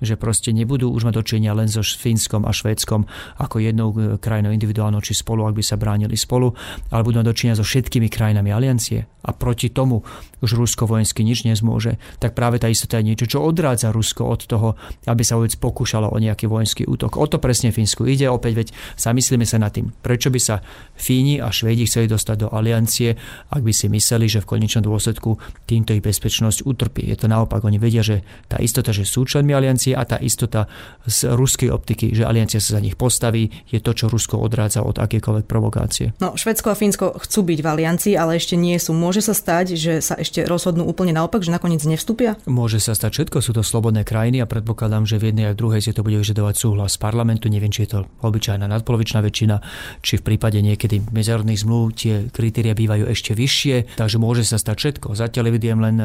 že 0.00 0.18
proste 0.20 0.52
nebudú 0.52 0.92
už 0.92 1.08
mať 1.08 1.14
dočenia 1.22 1.52
len 1.56 1.68
so 1.70 1.80
Fínskom 1.80 2.44
a 2.44 2.52
Švédskom 2.52 3.08
ako 3.40 3.56
jednou 3.60 3.92
e, 3.96 4.20
krajinou 4.20 4.52
individuálnou 4.52 5.00
či 5.00 5.16
spolu, 5.16 5.48
ak 5.48 5.56
by 5.56 5.64
sa 5.64 5.80
bránili 5.80 6.16
spolu, 6.18 6.52
ale 6.92 7.04
budú 7.04 7.20
mať 7.22 7.28
dočenia 7.28 7.54
so 7.56 7.64
všetkými 7.64 8.08
krajinami 8.10 8.50
aliancie 8.52 9.08
a 9.26 9.30
proti 9.34 9.74
tomu 9.74 10.06
už 10.40 10.54
Rusko 10.54 10.86
vojensky 10.86 11.26
nič 11.26 11.42
nezmôže, 11.42 11.98
tak 12.22 12.38
práve 12.38 12.62
tá 12.62 12.70
istota 12.70 13.02
je 13.02 13.10
niečo, 13.10 13.26
čo 13.26 13.42
odrádza 13.42 13.90
Rusko 13.90 14.22
od 14.22 14.46
toho, 14.46 14.68
aby 15.10 15.22
sa 15.26 15.34
vôbec 15.34 15.52
pokúšalo 15.58 16.12
o 16.12 16.16
nejaký 16.22 16.46
vojenský 16.46 16.86
útok. 16.86 17.18
O 17.18 17.26
to 17.26 17.42
presne 17.42 17.74
Fínsku 17.74 18.06
ide, 18.06 18.30
opäť 18.30 18.52
veď 18.54 18.68
sa 18.94 19.10
myslíme 19.10 19.42
sa 19.42 19.58
nad 19.58 19.74
tým, 19.74 19.90
prečo 19.90 20.30
by 20.30 20.38
sa 20.38 20.62
Fíni 20.94 21.42
a 21.42 21.50
Švédi 21.50 21.90
chceli 21.90 22.06
dostať 22.06 22.46
do 22.46 22.48
aliancie, 22.54 23.18
ak 23.50 23.62
by 23.66 23.72
si 23.74 23.90
mysleli, 23.90 24.30
že 24.30 24.42
v 24.44 24.56
konečnom 24.56 24.86
dôsledku 24.86 25.36
týmto 25.66 25.92
ich 25.92 26.04
bezpečnosť 26.04 26.62
utrpí. 26.62 27.02
Je 27.10 27.18
to 27.18 27.26
naopak, 27.26 27.66
oni 27.66 27.82
vedia, 27.82 28.06
že 28.06 28.22
tá 28.46 28.62
istota, 28.62 28.94
že 28.94 29.02
sú 29.02 29.26
členmi 29.26 29.50
aliancie, 29.52 29.85
aliancie 29.86 29.94
a 29.94 30.02
tá 30.02 30.16
istota 30.18 30.66
z 31.06 31.30
ruskej 31.30 31.70
optiky, 31.70 32.10
že 32.10 32.26
aliancia 32.26 32.58
sa 32.58 32.78
za 32.78 32.80
nich 32.82 32.98
postaví, 32.98 33.50
je 33.70 33.78
to, 33.78 33.94
čo 33.94 34.10
Rusko 34.10 34.42
odrádza 34.42 34.82
od 34.82 34.98
akékoľvek 34.98 35.46
provokácie. 35.46 36.18
No, 36.18 36.34
Švedsko 36.34 36.74
a 36.74 36.78
Fínsko 36.78 37.14
chcú 37.22 37.46
byť 37.46 37.58
v 37.62 37.66
aliancii, 37.66 38.14
ale 38.18 38.42
ešte 38.42 38.58
nie 38.58 38.74
sú. 38.82 38.90
Môže 38.96 39.22
sa 39.22 39.36
stať, 39.36 39.78
že 39.78 40.02
sa 40.02 40.18
ešte 40.18 40.42
rozhodnú 40.42 40.82
úplne 40.82 41.14
naopak, 41.14 41.46
že 41.46 41.54
nakoniec 41.54 41.82
nevstúpia? 41.86 42.34
Môže 42.50 42.82
sa 42.82 42.98
stať 42.98 43.22
všetko, 43.22 43.38
sú 43.38 43.52
to 43.54 43.62
slobodné 43.62 44.02
krajiny 44.02 44.42
a 44.42 44.50
predpokladám, 44.50 45.06
že 45.06 45.22
v 45.22 45.30
jednej 45.30 45.46
a 45.46 45.54
v 45.54 45.60
druhej 45.60 45.82
si 45.84 45.94
to 45.94 46.02
bude 46.02 46.18
vyžadovať 46.18 46.54
súhlas 46.58 46.98
parlamentu. 46.98 47.46
Neviem, 47.46 47.70
či 47.70 47.86
je 47.86 47.98
to 47.98 48.00
obyčajná 48.26 48.66
nadpolovičná 48.66 49.22
väčšina, 49.22 49.62
či 50.02 50.18
v 50.18 50.22
prípade 50.26 50.58
niekedy 50.58 51.06
medzinárodných 51.14 51.62
zmluv 51.62 51.94
tie 51.94 52.26
kritéria 52.32 52.74
bývajú 52.74 53.06
ešte 53.06 53.36
vyššie, 53.36 54.00
takže 54.00 54.18
môže 54.18 54.42
sa 54.42 54.58
stať 54.58 54.76
všetko. 54.76 55.14
Zatiaľ 55.14 55.54
vidím 55.54 55.78
len, 55.78 56.00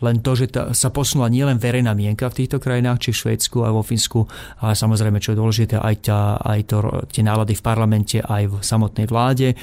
len 0.00 0.16
to, 0.24 0.32
že 0.32 0.48
sa 0.72 0.88
posunula 0.88 1.28
nielen 1.28 1.60
verejná 1.60 1.92
mienka 1.92 2.30
v 2.30 2.44
týchto 2.44 2.62
krajinách, 2.62 3.02
či 3.02 3.10
v 3.12 3.17
Švédsku 3.18 3.66
a 3.66 3.74
vo 3.74 3.82
Fínsku, 3.82 4.22
ale 4.62 4.78
samozrejme, 4.78 5.18
čo 5.18 5.34
je 5.34 5.40
dôležité, 5.42 5.74
aj, 5.82 5.94
tá, 6.06 6.38
aj 6.38 6.60
to, 6.70 6.76
tie 7.10 7.26
nálady 7.26 7.58
v 7.58 7.66
parlamente, 7.66 8.18
aj 8.22 8.42
v 8.46 8.54
samotnej 8.62 9.10
vláde 9.10 9.58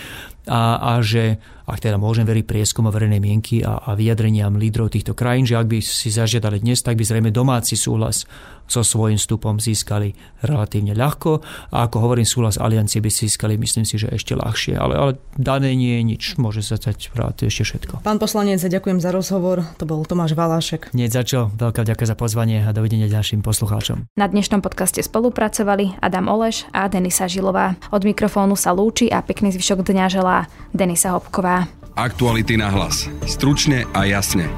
a, 0.48 0.78
a 0.80 0.92
že 1.02 1.38
ak 1.66 1.82
teda 1.82 1.98
môžem 1.98 2.30
veriť 2.30 2.46
prieskumu 2.46 2.94
verejnej 2.94 3.18
mienky 3.18 3.66
a, 3.66 3.82
a 3.82 3.98
vyjadreniam 3.98 4.54
lídrov 4.54 4.94
týchto 4.94 5.18
krajín, 5.18 5.50
že 5.50 5.58
ak 5.58 5.66
by 5.66 5.82
si 5.82 6.14
zažiadali 6.14 6.62
dnes, 6.62 6.86
tak 6.86 6.94
by 6.94 7.04
zrejme 7.04 7.34
domáci 7.34 7.74
súhlas 7.74 8.30
so 8.66 8.82
svojím 8.82 9.18
vstupom 9.18 9.62
získali 9.62 10.18
relatívne 10.42 10.98
ľahko 10.98 11.42
a 11.70 11.86
ako 11.86 11.98
hovorím, 12.02 12.26
súhlas 12.26 12.58
aliancie 12.58 12.98
by 12.98 13.10
získali, 13.14 13.62
myslím 13.62 13.86
si, 13.86 14.02
že 14.02 14.10
ešte 14.10 14.34
ľahšie, 14.34 14.74
ale, 14.74 14.94
ale 14.98 15.12
dané 15.38 15.78
nie 15.78 16.02
je 16.02 16.04
nič, 16.06 16.24
môže 16.42 16.66
sa 16.66 16.78
stať 16.82 17.14
ešte 17.46 17.64
všetko. 17.66 18.02
Pán 18.02 18.18
poslanec, 18.18 18.62
ďakujem 18.62 18.98
za 18.98 19.14
rozhovor, 19.14 19.62
to 19.78 19.86
bol 19.86 20.02
Tomáš 20.02 20.34
Valášek. 20.34 20.98
Nie 20.98 21.10
za 21.14 21.22
čo, 21.22 21.54
veľká 21.54 21.86
ďakujem 21.86 22.10
za 22.10 22.18
pozvanie 22.18 22.66
a 22.66 22.74
dovidenia 22.74 23.06
ďalším 23.06 23.46
poslucháčom. 23.46 24.10
Na 24.18 24.26
dnešnom 24.26 24.66
podcaste 24.66 25.06
spolupracovali 25.06 26.02
Adam 26.02 26.26
Oleš 26.26 26.66
a 26.74 26.90
Denisa 26.90 27.30
Žilová. 27.30 27.78
Od 27.94 28.02
mikrofónu 28.02 28.58
sa 28.58 28.74
lúči 28.74 29.14
a 29.14 29.22
pekný 29.22 29.54
zvyšok 29.54 29.86
dňa 29.86 30.06
želá 30.10 30.35
Denisa 30.76 31.16
Hopková. 31.16 31.68
Aktuality 31.96 32.60
na 32.60 32.68
hlas. 32.68 33.08
Stručne 33.24 33.88
a 33.96 34.04
jasne. 34.04 34.52